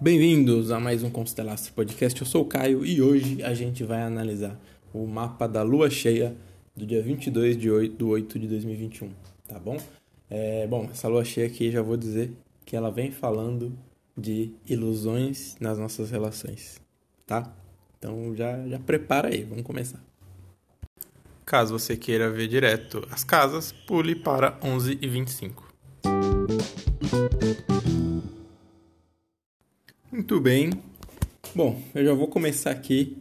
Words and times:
Bem-vindos 0.00 0.72
a 0.72 0.80
mais 0.80 1.04
um 1.04 1.10
Constelastre 1.10 1.70
Podcast. 1.70 2.20
Eu 2.20 2.26
sou 2.26 2.42
o 2.42 2.44
Caio 2.44 2.84
e 2.84 3.00
hoje 3.00 3.40
a 3.42 3.54
gente 3.54 3.84
vai 3.84 4.02
analisar 4.02 4.60
o 4.92 5.06
mapa 5.06 5.46
da 5.46 5.62
lua 5.62 5.88
cheia 5.88 6.36
do 6.76 6.84
dia 6.84 7.00
22 7.00 7.56
de 7.56 7.70
8, 7.70 7.96
do 7.96 8.08
8 8.08 8.36
de 8.36 8.48
2021, 8.48 9.10
tá 9.46 9.60
bom? 9.60 9.76
É, 10.28 10.66
bom, 10.66 10.88
essa 10.90 11.06
lua 11.06 11.24
cheia 11.24 11.46
aqui 11.46 11.70
já 11.70 11.82
vou 11.82 11.96
dizer 11.96 12.32
que 12.66 12.74
ela 12.74 12.90
vem 12.90 13.12
falando 13.12 13.72
de 14.18 14.50
ilusões 14.68 15.56
nas 15.60 15.78
nossas 15.78 16.10
relações, 16.10 16.80
tá? 17.24 17.54
Então 17.96 18.34
já, 18.34 18.66
já 18.66 18.80
prepara 18.80 19.28
aí, 19.28 19.44
vamos 19.44 19.62
começar. 19.62 20.11
Caso 21.44 21.78
você 21.78 21.96
queira 21.96 22.30
ver 22.30 22.48
direto 22.48 23.06
as 23.10 23.24
casas, 23.24 23.72
pule 23.72 24.14
para 24.14 24.58
11 24.62 24.98
e 25.00 25.08
25. 25.08 25.72
Muito 30.10 30.40
bem. 30.40 30.70
Bom, 31.54 31.82
eu 31.94 32.04
já 32.04 32.14
vou 32.14 32.28
começar 32.28 32.70
aqui 32.70 33.16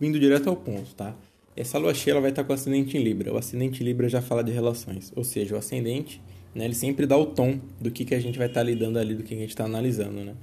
indo 0.00 0.18
direto 0.18 0.48
ao 0.48 0.56
ponto, 0.56 0.94
tá? 0.94 1.14
Essa 1.56 1.78
lua 1.78 1.94
cheia 1.94 2.14
ela 2.14 2.20
vai 2.20 2.30
estar 2.30 2.42
com 2.44 2.52
o 2.52 2.54
ascendente 2.54 2.96
em 2.96 3.02
Libra. 3.02 3.32
O 3.32 3.36
ascendente 3.36 3.82
em 3.82 3.86
Libra 3.86 4.08
já 4.08 4.20
fala 4.20 4.42
de 4.42 4.50
relações, 4.50 5.12
ou 5.14 5.22
seja, 5.22 5.54
o 5.54 5.58
ascendente, 5.58 6.20
né, 6.54 6.64
ele 6.64 6.74
sempre 6.74 7.06
dá 7.06 7.16
o 7.16 7.26
tom 7.26 7.60
do 7.80 7.90
que, 7.90 8.04
que 8.04 8.14
a 8.14 8.20
gente 8.20 8.38
vai 8.38 8.48
estar 8.48 8.62
lidando 8.62 8.98
ali, 8.98 9.14
do 9.14 9.22
que 9.22 9.34
a 9.34 9.36
gente 9.36 9.50
está 9.50 9.64
analisando, 9.64 10.24
né? 10.24 10.34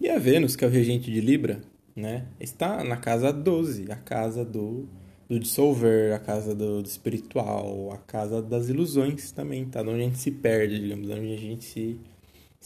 E 0.00 0.08
a 0.08 0.18
Vênus, 0.18 0.56
que 0.56 0.64
é 0.64 0.68
o 0.68 0.70
regente 0.70 1.10
de 1.10 1.20
Libra, 1.20 1.60
né, 1.94 2.26
está 2.40 2.82
na 2.82 2.96
casa 2.96 3.32
12, 3.32 3.90
a 3.90 3.96
casa 3.96 4.44
do, 4.44 4.88
do 5.28 5.38
dissolver, 5.40 6.14
a 6.14 6.18
casa 6.18 6.54
do, 6.54 6.82
do 6.82 6.88
espiritual, 6.88 7.92
a 7.92 7.98
casa 7.98 8.40
das 8.42 8.68
ilusões 8.68 9.32
também, 9.32 9.64
tá? 9.66 9.80
Onde 9.80 9.90
a 9.92 9.98
gente 9.98 10.18
se 10.18 10.30
perde, 10.30 10.78
digamos, 10.78 11.08
onde 11.10 11.34
a 11.34 11.38
gente 11.38 11.64
se 11.64 12.00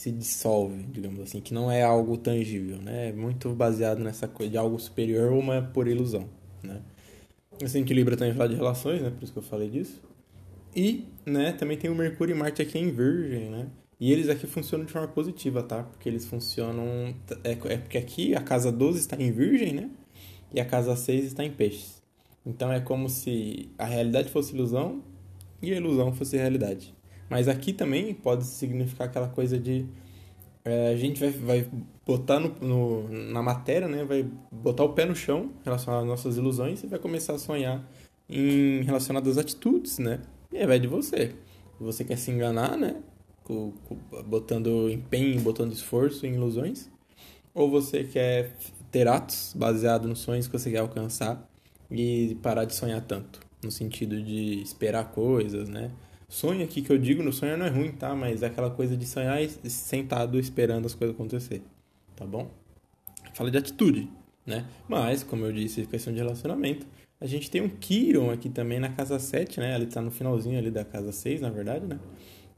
se 0.01 0.11
dissolve, 0.11 0.83
digamos 0.85 1.21
assim, 1.21 1.43
que 1.43 1.53
não 1.53 1.71
é 1.71 1.83
algo 1.83 2.17
tangível, 2.17 2.79
né? 2.79 3.09
É 3.09 3.13
muito 3.13 3.51
baseado 3.51 3.99
nessa 3.99 4.27
coisa 4.27 4.51
de 4.51 4.57
algo 4.57 4.79
superior 4.79 5.31
ou 5.31 5.39
uma 5.39 5.61
por 5.61 5.87
ilusão, 5.87 6.27
né? 6.63 6.81
Assim 7.63 7.85
que 7.85 7.93
Libra 7.93 8.17
também 8.17 8.33
fala 8.33 8.49
de 8.49 8.55
relações, 8.55 9.03
né? 9.03 9.11
Por 9.11 9.23
isso 9.23 9.33
que 9.33 9.39
eu 9.39 9.43
falei 9.43 9.69
disso. 9.69 10.01
E, 10.75 11.07
né, 11.27 11.53
também 11.53 11.77
tem 11.77 11.91
o 11.91 11.95
Mercúrio 11.95 12.35
e 12.35 12.39
Marte 12.39 12.63
aqui 12.63 12.79
em 12.79 12.91
Virgem, 12.91 13.51
né? 13.51 13.69
E 13.99 14.11
eles 14.11 14.31
aqui 14.31 14.47
funcionam 14.47 14.87
de 14.87 14.93
forma 14.93 15.09
positiva, 15.09 15.63
tá? 15.63 15.83
Porque 15.83 16.09
eles 16.09 16.25
funcionam... 16.25 17.15
É, 17.45 17.51
é 17.51 17.77
porque 17.77 17.99
aqui 17.99 18.35
a 18.35 18.41
casa 18.41 18.73
12 18.73 19.01
está 19.01 19.17
em 19.21 19.31
Virgem, 19.31 19.75
né? 19.75 19.91
E 20.55 20.61
a 20.61 20.65
casa 20.65 20.97
6 20.97 21.27
está 21.27 21.45
em 21.45 21.51
Peixes. 21.51 22.00
Então 22.45 22.73
é 22.73 22.81
como 22.81 23.09
se 23.09 23.71
a 23.79 23.85
realidade 23.85 24.31
fosse 24.31 24.55
ilusão 24.55 25.03
e 25.61 25.73
a 25.73 25.77
ilusão 25.77 26.13
fosse 26.13 26.37
realidade. 26.37 26.95
Mas 27.29 27.49
aqui 27.49 27.73
também 27.73 28.13
pode 28.15 28.45
significar 28.45 29.09
aquela 29.09 29.29
coisa 29.29 29.59
de 29.59 29.87
é, 30.65 30.89
a 30.89 30.97
gente 30.97 31.21
vai, 31.21 31.31
vai 31.31 31.69
botar 32.07 32.39
no, 32.39 32.49
no, 32.61 33.09
na 33.09 33.43
matéria, 33.43 33.89
né? 33.89 34.05
Vai 34.05 34.27
botar 34.51 34.85
o 34.85 34.93
pé 34.93 35.07
no 35.07 35.15
chão 35.15 35.51
relacionado 35.65 36.03
às 36.03 36.07
nossas 36.07 36.37
ilusões 36.37 36.83
e 36.83 36.87
vai 36.87 36.99
começar 36.99 37.35
a 37.35 37.39
sonhar 37.39 37.89
em 38.29 38.83
relacionado 38.83 39.29
às 39.29 39.39
atitudes, 39.39 39.99
né? 39.99 40.21
E 40.53 40.59
aí 40.59 40.67
vai 40.67 40.79
de 40.79 40.87
você. 40.87 41.35
Você 41.79 42.05
quer 42.05 42.17
se 42.17 42.31
enganar, 42.31 42.77
né? 42.77 42.97
Com, 43.45 43.73
com, 43.85 43.97
botando 44.25 44.91
empenho, 44.91 45.41
botando 45.41 45.73
esforço 45.73 46.27
em 46.27 46.35
ilusões. 46.35 46.91
Ou 47.55 47.71
você 47.71 48.05
quer 48.05 48.55
ter 48.91 49.09
atos 49.09 49.55
baseados 49.57 50.09
nos 50.09 50.19
sonhos 50.19 50.47
que 50.47 50.53
você 50.53 50.71
quer 50.71 50.79
alcançar 50.79 51.50
e 51.91 52.37
parar 52.43 52.65
de 52.65 52.75
sonhar 52.75 53.01
tanto. 53.03 53.41
No 53.63 53.71
sentido 53.71 54.23
de 54.23 54.63
esperar 54.63 55.11
coisas, 55.11 55.69
né? 55.69 55.91
Sonho 56.29 56.65
aqui 56.65 56.81
que 56.81 56.91
eu 56.91 56.97
digo 56.97 57.23
no 57.23 57.33
sonho 57.33 57.57
não 57.57 57.67
é 57.67 57.69
ruim, 57.69 57.91
tá? 57.91 58.15
Mas 58.15 58.43
é 58.43 58.47
aquela 58.47 58.71
coisa 58.71 58.97
de 58.97 59.05
sonhar 59.05 59.39
sentado 59.65 60.39
esperando 60.39 60.87
as 60.87 60.95
coisas 60.95 61.15
acontecer, 61.15 61.63
tá 62.15 62.25
bom? 62.25 62.51
Fala 63.35 63.51
de 63.51 63.59
atitude, 63.59 64.09
né? 64.47 64.65
Mas, 64.89 65.23
como 65.23 65.45
eu 65.45 65.53
disse, 65.53 65.85
questão 65.87 66.13
de 66.13 66.21
relacionamento, 66.21 66.87
a 67.21 67.27
gente 67.27 67.51
tem 67.51 67.61
um 67.61 67.69
Kiron 67.69 68.31
aqui 68.31 68.49
também 68.49 68.79
na 68.79 68.89
casa 68.89 69.19
7, 69.19 69.61
né? 69.61 69.75
Ele 69.75 69.87
tá 69.87 70.01
no 70.01 70.11
finalzinho 70.11 70.57
ali 70.57 70.71
da 70.71 70.85
casa 70.85 71.13
6, 71.13 71.41
na 71.41 71.51
verdade, 71.51 71.85
né? 71.85 71.99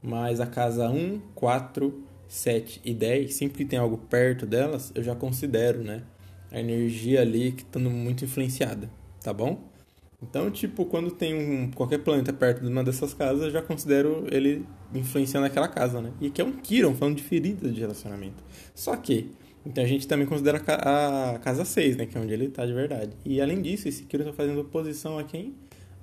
Mas 0.01 0.39
a 0.39 0.45
casa 0.45 0.89
1, 0.89 1.19
4, 1.33 2.03
7 2.27 2.81
e 2.85 2.93
10, 2.93 3.33
sempre 3.33 3.57
que 3.57 3.65
tem 3.65 3.77
algo 3.77 3.97
perto 3.97 4.45
delas, 4.45 4.91
eu 4.95 5.03
já 5.03 5.15
considero, 5.15 5.83
né? 5.83 6.03
A 6.51 6.59
energia 6.59 7.21
ali 7.21 7.51
que 7.51 7.63
estando 7.63 7.89
muito 7.89 8.23
influenciada, 8.23 8.89
tá 9.23 9.33
bom? 9.33 9.73
Então, 10.21 10.49
tipo, 10.49 10.85
quando 10.85 11.11
tem 11.11 11.33
um, 11.35 11.71
qualquer 11.71 11.99
planeta 11.99 12.31
perto 12.31 12.61
de 12.61 12.67
uma 12.67 12.83
dessas 12.83 13.13
casas, 13.13 13.43
eu 13.43 13.51
já 13.51 13.61
considero 13.61 14.25
ele 14.31 14.65
influenciando 14.93 15.45
aquela 15.45 15.67
casa, 15.67 16.01
né? 16.01 16.13
E 16.21 16.27
aqui 16.27 16.41
é 16.41 16.45
um 16.45 16.53
Kiron, 16.53 16.93
falando 16.95 17.17
de 17.17 17.23
feridas 17.23 17.73
de 17.73 17.81
relacionamento. 17.81 18.41
Só 18.73 18.95
que, 18.95 19.31
então 19.65 19.83
a 19.83 19.87
gente 19.87 20.07
também 20.07 20.25
considera 20.25 20.61
a 20.65 21.39
casa 21.39 21.65
6, 21.65 21.97
né? 21.97 22.05
Que 22.05 22.17
é 22.17 22.21
onde 22.21 22.31
ele 22.31 22.45
está 22.45 22.65
de 22.65 22.73
verdade. 22.73 23.11
E 23.25 23.41
além 23.41 23.61
disso, 23.61 23.87
esse 23.87 24.03
Kiron 24.03 24.23
está 24.23 24.33
fazendo 24.33 24.61
oposição 24.61 25.19
a 25.19 25.23
quem? 25.23 25.55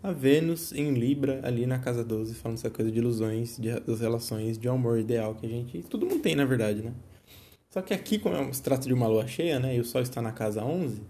A 0.02 0.12
Vênus 0.12 0.72
em 0.72 0.92
Libra, 0.92 1.40
ali 1.42 1.66
na 1.66 1.78
casa 1.78 2.04
12, 2.04 2.34
falando 2.34 2.58
essa 2.58 2.70
coisa 2.70 2.90
de 2.90 2.98
ilusões, 2.98 3.56
de, 3.58 3.78
das 3.80 4.00
relações, 4.00 4.58
de 4.58 4.68
amor 4.68 4.98
ideal 4.98 5.34
que 5.34 5.46
a 5.46 5.48
gente... 5.48 5.82
Todo 5.84 6.06
mundo 6.06 6.20
tem, 6.20 6.34
na 6.34 6.44
verdade, 6.44 6.82
né? 6.82 6.92
Só 7.70 7.80
que 7.80 7.94
aqui, 7.94 8.18
como 8.18 8.52
se 8.52 8.62
trata 8.62 8.86
de 8.86 8.92
uma 8.92 9.06
lua 9.06 9.26
cheia, 9.26 9.58
né? 9.58 9.76
E 9.76 9.80
o 9.80 9.84
Sol 9.84 10.02
está 10.02 10.20
na 10.20 10.32
casa 10.32 10.62
11 10.62 11.00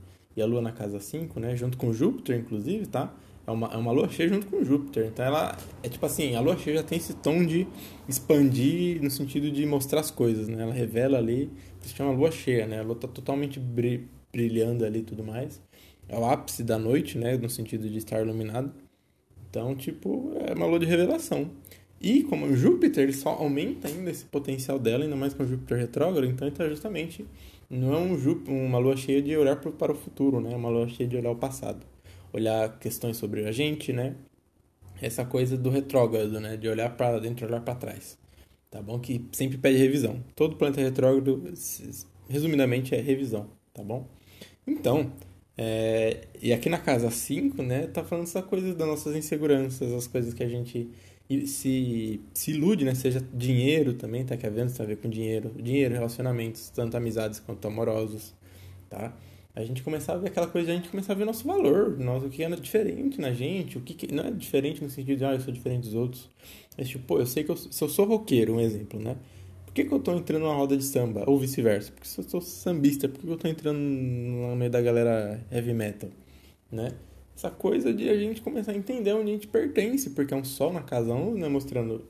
a 0.41 0.47
Lua 0.47 0.61
na 0.61 0.73
casa 0.73 1.01
5, 1.01 1.39
né? 1.41 1.56
Junto 1.56 1.77
com 1.77 1.93
Júpiter, 1.93 2.39
inclusive, 2.39 2.87
tá? 2.87 3.12
É 3.47 3.51
uma, 3.51 3.67
é 3.69 3.77
uma 3.77 3.93
Lua 3.93 4.09
cheia 4.09 4.28
junto 4.28 4.47
com 4.47 4.65
Júpiter. 4.65 5.06
Então 5.06 5.25
ela 5.25 5.56
é 5.83 5.89
tipo 5.89 6.05
assim, 6.05 6.34
a 6.34 6.41
Lua 6.41 6.56
cheia 6.56 6.77
já 6.77 6.83
tem 6.83 6.99
esse 6.99 7.15
tom 7.15 7.45
de 7.45 7.67
expandir 8.09 9.03
no 9.03 9.11
sentido 9.11 9.51
de 9.51 9.65
mostrar 9.67 10.01
as 10.01 10.11
coisas, 10.11 10.49
né? 10.49 10.62
Ela 10.62 10.73
revela 10.73 11.19
ali, 11.19 11.51
se 11.81 11.95
chama 11.95 12.12
Lua 12.12 12.31
cheia, 12.31 12.67
né? 12.67 12.81
A 12.81 12.83
Lua 12.83 12.97
tá 12.97 13.09
totalmente 13.09 13.61
brilhando 14.33 14.84
ali 14.84 15.01
e 15.01 15.05
tudo 15.05 15.25
mais. 15.25 15.61
É 16.09 16.19
o 16.19 16.25
ápice 16.25 16.65
da 16.65 16.78
noite, 16.78 17.17
né? 17.17 17.37
No 17.37 17.49
sentido 17.49 17.89
de 17.89 17.99
estar 17.99 18.21
iluminado. 18.21 18.72
Então, 19.51 19.75
tipo, 19.75 20.33
é 20.47 20.55
uma 20.55 20.67
lua 20.67 20.78
de 20.78 20.87
revelação. 20.87 21.51
E 22.01 22.22
como 22.22 22.55
Júpiter, 22.57 23.05
ele 23.05 23.12
só 23.12 23.31
aumenta 23.31 23.89
ainda 23.89 24.11
esse 24.11 24.25
potencial 24.25 24.78
dela, 24.78 25.05
ainda 25.05 25.17
mais 25.17 25.34
com 25.34 25.45
Júpiter 25.45 25.77
retrógrado, 25.77 26.27
então 26.27 26.47
ele 26.47 26.55
está 26.55 26.69
justamente 26.69 27.27
não 27.71 27.95
é 27.95 27.99
um 27.99 28.19
Júpiter, 28.19 28.53
uma 28.53 28.79
lua 28.79 28.97
cheia 28.97 29.23
de 29.23 29.37
olhar 29.37 29.55
para 29.57 29.93
o 29.93 29.95
futuro, 29.95 30.41
né? 30.41 30.55
Uma 30.57 30.69
lua 30.69 30.89
cheia 30.89 31.09
de 31.09 31.17
olhar 31.17 31.31
o 31.31 31.37
passado. 31.37 31.87
Olhar 32.33 32.79
questões 32.81 33.17
sobre 33.17 33.47
a 33.47 33.53
gente, 33.53 33.93
né? 33.93 34.17
Essa 35.01 35.25
coisa 35.25 35.57
do 35.57 35.71
retrógrado, 35.71 36.41
né? 36.41 36.57
De 36.57 36.69
olhar 36.69 36.97
para 36.97 37.21
dentro 37.21 37.47
olhar 37.47 37.61
para 37.61 37.77
trás. 37.77 38.19
Tá 38.69 38.83
bom? 38.83 38.99
Que 38.99 39.25
sempre 39.33 39.57
pede 39.57 39.79
revisão. 39.79 40.23
Todo 40.35 40.57
planeta 40.57 40.81
retrógrado, 40.81 41.45
resumidamente, 42.29 42.95
é 42.95 43.01
revisão. 43.01 43.49
Tá 43.73 43.85
bom? 43.85 44.09
Então, 44.67 45.13
é, 45.57 46.27
e 46.43 46.53
aqui 46.53 46.69
na 46.69 46.79
casa 46.79 47.09
5, 47.09 47.63
né? 47.63 47.87
Tá 47.87 48.03
falando 48.03 48.25
essa 48.25 48.43
coisa 48.43 48.75
das 48.75 48.89
nossas 48.89 49.15
inseguranças, 49.15 49.93
as 49.93 50.09
coisas 50.09 50.35
que 50.35 50.43
a 50.43 50.49
gente 50.49 50.91
se, 51.47 52.21
se 52.35 52.51
ilude, 52.51 52.85
né? 52.85 52.95
Seja 52.95 53.25
dinheiro 53.33 53.95
também, 53.95 54.25
tá? 54.25 54.37
Que 54.37 54.47
a 54.47 54.51
Vênus 54.51 54.73
tem 54.73 54.85
a 54.85 54.89
ver 54.89 54.97
com 54.97 55.09
dinheiro. 55.09 55.51
Dinheiro, 55.57 55.95
relacionamentos, 55.95 56.71
tanto 56.71 56.97
amizades 56.97 57.41
quanto 57.41 57.67
amorosos, 57.67 58.35
tá? 58.89 59.15
A 59.55 59.65
gente 59.65 59.83
começar 59.83 60.15
a 60.15 60.17
ver 60.17 60.29
aquela 60.29 60.47
coisa, 60.47 60.71
a 60.71 60.75
gente 60.75 60.89
começar 60.89 61.13
a 61.13 61.17
ver 61.17 61.25
nosso 61.25 61.47
valor, 61.47 61.99
nosso, 61.99 62.27
o 62.27 62.31
que 62.31 62.43
é 62.43 62.49
diferente 62.51 63.21
na 63.21 63.33
gente, 63.33 63.79
o 63.79 63.81
que, 63.81 63.95
que, 63.95 64.13
não 64.13 64.25
é 64.25 64.31
diferente 64.31 64.83
no 64.83 64.89
sentido 64.89 65.19
de, 65.19 65.25
ah, 65.25 65.35
eu 65.35 65.41
sou 65.41 65.53
diferente 65.53 65.85
dos 65.85 65.95
outros. 65.95 66.31
Mas, 66.79 66.89
tipo, 66.89 67.05
pô, 67.05 67.19
eu 67.19 67.27
sei 67.27 67.45
que 67.45 67.51
eu, 67.51 67.57
se 67.57 67.83
eu 67.83 67.89
sou 67.89 68.07
roqueiro, 68.07 68.55
um 68.55 68.61
exemplo, 68.61 69.01
né? 69.01 69.17
Por 69.67 69.75
que, 69.75 69.85
que 69.85 69.93
eu 69.93 70.01
tô 70.01 70.13
entrando 70.17 70.43
numa 70.43 70.55
roda 70.55 70.77
de 70.77 70.85
samba? 70.85 71.25
Ou 71.29 71.39
vice-versa? 71.39 71.93
Porque 71.93 72.09
se 72.09 72.19
eu 72.19 72.25
sou 72.29 72.41
sambista, 72.41 73.09
por 73.09 73.21
que, 73.21 73.27
que 73.27 73.33
eu 73.33 73.37
tô 73.37 73.49
entrando 73.49 73.79
no 73.79 74.57
meio 74.57 74.71
da 74.71 74.81
galera 74.81 75.41
heavy 75.51 75.75
metal, 75.75 76.11
né? 76.73 76.93
Essa 77.41 77.51
coisa 77.51 77.93
de 77.93 78.09
a 78.11 78.17
gente 78.17 78.43
começar 78.43 78.73
a 78.73 78.77
entender 78.77 79.15
onde 79.15 79.31
a 79.31 79.34
gente 79.34 79.47
pertence, 79.47 80.11
porque 80.11 80.34
é 80.34 80.37
um 80.37 80.45
sol 80.45 80.73
na 80.73 80.83
casa 80.83 81.15
1, 81.15 81.34
né, 81.37 81.49
mostrando 81.49 82.05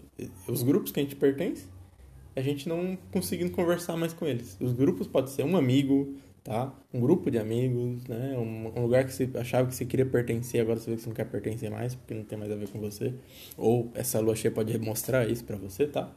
os 0.49 0.63
grupos 0.65 0.91
que 0.91 0.99
a 0.99 1.03
gente 1.05 1.15
pertence, 1.15 1.67
a 2.35 2.41
gente 2.41 2.69
não 2.69 2.99
conseguindo 3.13 3.53
conversar 3.53 3.97
mais 3.97 4.13
com 4.13 4.27
eles. 4.27 4.57
Os 4.61 4.73
grupos 4.73 5.07
pode 5.07 5.31
ser 5.31 5.45
um 5.45 5.57
amigo, 5.57 6.17
tá? 6.43 6.75
Um 6.93 7.01
grupo 7.01 7.31
de 7.31 7.39
amigos, 7.39 8.05
né? 8.09 8.37
Um, 8.37 8.73
um, 8.77 8.83
lugar 8.83 9.05
que 9.05 9.13
você 9.13 9.31
achava 9.35 9.69
que 9.69 9.75
você 9.75 9.85
queria 9.85 10.07
pertencer, 10.07 10.61
agora 10.61 10.81
você 10.81 10.91
vê 10.91 10.97
que 10.97 11.03
você 11.03 11.09
não 11.09 11.15
quer 11.15 11.27
pertencer 11.27 11.71
mais, 11.71 11.95
porque 11.95 12.15
não 12.15 12.25
tem 12.25 12.37
mais 12.37 12.51
a 12.51 12.57
ver 12.57 12.69
com 12.69 12.81
você. 12.81 13.15
Ou 13.57 13.91
essa 13.95 14.19
lua 14.19 14.35
cheia 14.35 14.53
pode 14.53 14.77
mostrar 14.79 15.29
isso 15.29 15.45
para 15.45 15.57
você, 15.57 15.87
tá? 15.87 16.13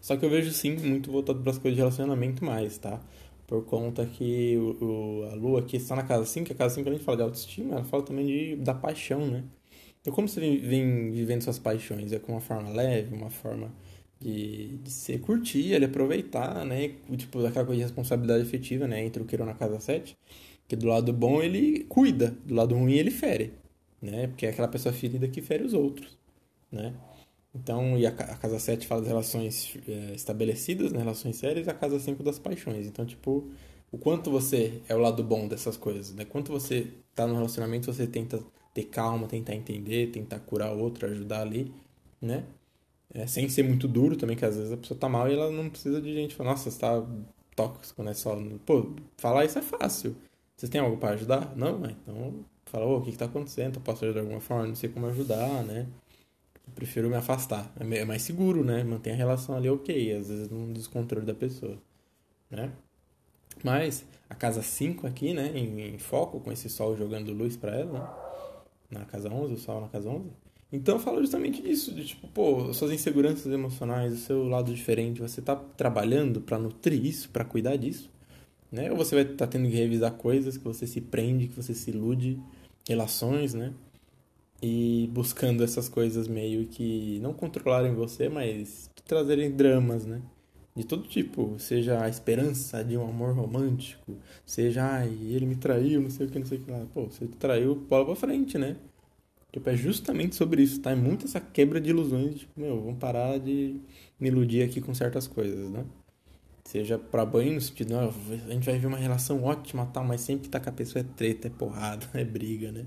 Só 0.00 0.16
que 0.16 0.24
eu 0.24 0.30
vejo 0.30 0.50
sim 0.50 0.76
muito 0.76 1.12
voltado 1.12 1.40
para 1.40 1.50
as 1.50 1.58
coisas 1.58 1.76
de 1.76 1.80
relacionamento 1.80 2.44
mais, 2.44 2.78
tá? 2.78 3.00
Por 3.50 3.64
conta 3.64 4.06
que 4.06 4.56
o, 4.56 5.22
o, 5.24 5.24
a 5.24 5.34
lua 5.34 5.58
aqui 5.60 5.76
está 5.76 5.96
na 5.96 6.04
casa 6.04 6.24
5, 6.24 6.52
a 6.52 6.54
casa 6.54 6.76
5 6.76 6.88
a 6.88 6.92
gente 6.92 7.04
fala 7.04 7.16
de 7.16 7.22
autoestima, 7.24 7.74
ela 7.74 7.84
fala 7.84 8.04
também 8.04 8.24
de, 8.24 8.56
da 8.56 8.72
paixão, 8.72 9.26
né? 9.26 9.42
Então, 10.00 10.12
como 10.14 10.28
você 10.28 10.38
vem, 10.40 10.58
vem 10.58 11.10
vivendo 11.10 11.42
suas 11.42 11.58
paixões? 11.58 12.12
É 12.12 12.20
com 12.20 12.32
uma 12.32 12.40
forma 12.40 12.70
leve, 12.70 13.12
uma 13.14 13.28
forma 13.28 13.72
de, 14.20 14.78
de 14.78 14.90
se 14.90 15.18
curtir, 15.18 15.78
de 15.80 15.84
aproveitar, 15.84 16.64
né? 16.64 16.90
Tipo, 17.16 17.42
daquela 17.42 17.66
coisa 17.66 17.78
de 17.80 17.82
responsabilidade 17.84 18.42
efetiva, 18.44 18.86
né? 18.86 19.04
Entre 19.04 19.20
o 19.22 19.26
Queiro 19.26 19.44
na 19.44 19.54
casa 19.54 19.80
7, 19.80 20.16
que 20.68 20.76
do 20.76 20.86
lado 20.86 21.12
bom 21.12 21.42
ele 21.42 21.84
cuida, 21.88 22.30
do 22.44 22.54
lado 22.54 22.74
ruim 22.76 22.94
ele 22.94 23.10
fere, 23.10 23.52
né? 24.00 24.28
Porque 24.28 24.46
é 24.46 24.50
aquela 24.50 24.68
pessoa 24.68 24.92
ferida 24.94 25.28
que 25.28 25.42
fere 25.42 25.64
os 25.64 25.74
outros, 25.74 26.16
né? 26.72 26.94
Então, 27.54 27.98
e 27.98 28.06
a, 28.06 28.10
a 28.10 28.36
casa 28.36 28.58
7 28.58 28.86
fala 28.86 29.00
das 29.00 29.08
relações 29.08 29.76
é, 29.88 30.14
estabelecidas, 30.14 30.92
né, 30.92 31.00
relações 31.00 31.36
sérias, 31.36 31.66
a 31.68 31.74
casa 31.74 31.98
5 31.98 32.22
das 32.22 32.38
paixões. 32.38 32.86
Então, 32.86 33.04
tipo, 33.04 33.50
o 33.90 33.98
quanto 33.98 34.30
você 34.30 34.80
é 34.88 34.94
o 34.94 34.98
lado 34.98 35.22
bom 35.24 35.48
dessas 35.48 35.76
coisas, 35.76 36.14
né? 36.14 36.24
Quanto 36.24 36.52
você 36.52 36.88
tá 37.14 37.26
no 37.26 37.34
relacionamento, 37.34 37.92
você 37.92 38.06
tenta 38.06 38.40
ter 38.72 38.84
calma, 38.84 39.26
tentar 39.26 39.54
entender, 39.54 40.12
tentar 40.12 40.38
curar 40.40 40.72
o 40.74 40.78
outro, 40.78 41.06
ajudar 41.06 41.42
ali, 41.42 41.72
né? 42.20 42.44
É, 43.12 43.26
sem 43.26 43.48
ser 43.48 43.64
muito 43.64 43.88
duro 43.88 44.16
também, 44.16 44.36
que 44.36 44.44
às 44.44 44.56
vezes 44.56 44.72
a 44.72 44.76
pessoa 44.76 44.98
tá 44.98 45.08
mal 45.08 45.28
e 45.28 45.34
ela 45.34 45.50
não 45.50 45.68
precisa 45.68 46.00
de 46.00 46.14
gente 46.14 46.34
falar, 46.36 46.50
nossa, 46.50 46.70
você 46.70 46.78
tá 46.78 47.04
tóxico, 47.56 48.02
né? 48.04 48.14
Só, 48.14 48.36
pô, 48.64 48.92
falar 49.16 49.44
isso 49.44 49.58
é 49.58 49.62
fácil. 49.62 50.16
Vocês 50.56 50.70
têm 50.70 50.80
algo 50.80 50.96
para 50.96 51.14
ajudar? 51.14 51.56
Não? 51.56 51.84
Então, 51.84 52.44
fala, 52.66 52.86
ô, 52.86 52.98
o 52.98 53.02
que 53.02 53.12
que 53.12 53.18
tá 53.18 53.24
acontecendo? 53.24 53.76
Eu 53.76 53.82
posso 53.82 54.04
ajudar 54.04 54.20
de 54.20 54.26
alguma 54.26 54.40
forma? 54.40 54.68
Não 54.68 54.74
sei 54.76 54.88
como 54.88 55.06
ajudar, 55.06 55.64
né? 55.64 55.88
Prefiro 56.74 57.08
me 57.08 57.16
afastar. 57.16 57.72
É, 57.78 57.98
é 57.98 58.04
mais 58.04 58.22
seguro, 58.22 58.64
né? 58.64 58.82
Mantém 58.84 59.12
a 59.12 59.16
relação 59.16 59.56
ali 59.56 59.68
ok, 59.68 60.14
às 60.14 60.28
vezes 60.28 60.50
não 60.50 60.72
descontrole 60.72 61.26
da 61.26 61.34
pessoa, 61.34 61.78
né? 62.50 62.72
Mas 63.62 64.04
a 64.28 64.34
casa 64.34 64.62
5 64.62 65.06
aqui, 65.06 65.34
né, 65.34 65.50
em, 65.54 65.94
em, 65.94 65.98
foco, 65.98 66.40
com 66.40 66.50
esse 66.52 66.68
sol 66.68 66.96
jogando 66.96 67.32
luz 67.32 67.56
para 67.56 67.76
ela, 67.76 67.92
né? 67.92 69.00
Na 69.00 69.04
casa 69.04 69.28
11, 69.28 69.54
o 69.54 69.58
sol 69.58 69.80
na 69.80 69.88
casa 69.88 70.08
11. 70.08 70.30
Então 70.72 70.98
fala 70.98 71.20
justamente 71.20 71.60
disso, 71.62 71.92
de 71.92 72.04
tipo, 72.04 72.28
pô, 72.28 72.72
suas 72.72 72.92
inseguranças 72.92 73.52
emocionais, 73.52 74.12
o 74.12 74.16
seu 74.16 74.48
lado 74.48 74.72
diferente, 74.72 75.20
você 75.20 75.42
tá 75.42 75.56
trabalhando 75.56 76.40
para 76.40 76.58
nutrir 76.58 77.04
isso, 77.04 77.28
para 77.30 77.44
cuidar 77.44 77.76
disso, 77.76 78.08
né? 78.70 78.90
Ou 78.90 78.96
você 78.96 79.16
vai 79.16 79.24
estar 79.24 79.46
tá 79.46 79.46
tendo 79.48 79.68
que 79.68 79.76
revisar 79.76 80.12
coisas 80.12 80.56
que 80.56 80.64
você 80.64 80.86
se 80.86 81.00
prende, 81.00 81.48
que 81.48 81.56
você 81.56 81.74
se 81.74 81.90
ilude, 81.90 82.40
relações, 82.88 83.52
né? 83.52 83.72
E 84.62 85.08
buscando 85.12 85.64
essas 85.64 85.88
coisas 85.88 86.28
meio 86.28 86.66
que 86.66 87.18
não 87.20 87.32
controlarem 87.32 87.94
você, 87.94 88.28
mas 88.28 88.90
trazerem 89.06 89.50
dramas, 89.50 90.04
né? 90.04 90.20
de 90.74 90.84
todo 90.84 91.06
tipo, 91.08 91.58
seja 91.58 92.02
a 92.02 92.08
esperança 92.08 92.82
de 92.84 92.96
um 92.96 93.06
amor 93.08 93.34
romântico, 93.34 94.16
seja, 94.46 94.84
ai, 94.84 95.08
ele 95.08 95.46
me 95.46 95.56
traiu, 95.56 96.00
não 96.00 96.10
sei 96.10 96.26
o 96.26 96.30
que, 96.30 96.38
não 96.38 96.46
sei 96.46 96.58
o 96.58 96.62
que 96.62 96.70
lá. 96.70 96.86
Pô, 96.94 97.04
você 97.04 97.26
traiu, 97.26 97.74
bola 97.74 98.06
pra 98.06 98.16
frente, 98.16 98.56
né? 98.56 98.76
Tipo, 99.52 99.68
é 99.70 99.76
justamente 99.76 100.36
sobre 100.36 100.62
isso, 100.62 100.80
tá? 100.80 100.92
É 100.92 100.94
muito 100.94 101.26
essa 101.26 101.40
quebra 101.40 101.80
de 101.80 101.90
ilusões, 101.90 102.40
tipo, 102.40 102.60
meu, 102.60 102.80
vamos 102.80 102.98
parar 102.98 103.38
de 103.38 103.80
me 104.18 104.28
iludir 104.28 104.62
aqui 104.62 104.80
com 104.80 104.94
certas 104.94 105.26
coisas, 105.26 105.70
né? 105.70 105.84
Seja 106.64 106.98
pra 106.98 107.26
banho 107.26 107.54
no 107.54 107.60
sentido, 107.60 107.92
não, 107.94 108.08
a 108.08 108.52
gente 108.52 108.64
vai 108.64 108.78
ver 108.78 108.86
uma 108.86 108.96
relação 108.96 109.42
ótima 109.42 109.86
tal, 109.86 110.04
mas 110.04 110.20
sempre 110.20 110.44
que 110.44 110.48
tá 110.48 110.60
com 110.60 110.70
a 110.70 110.72
pessoa 110.72 111.00
é 111.00 111.06
treta, 111.16 111.48
é 111.48 111.50
porrada, 111.50 112.06
é 112.14 112.24
briga, 112.24 112.70
né? 112.70 112.86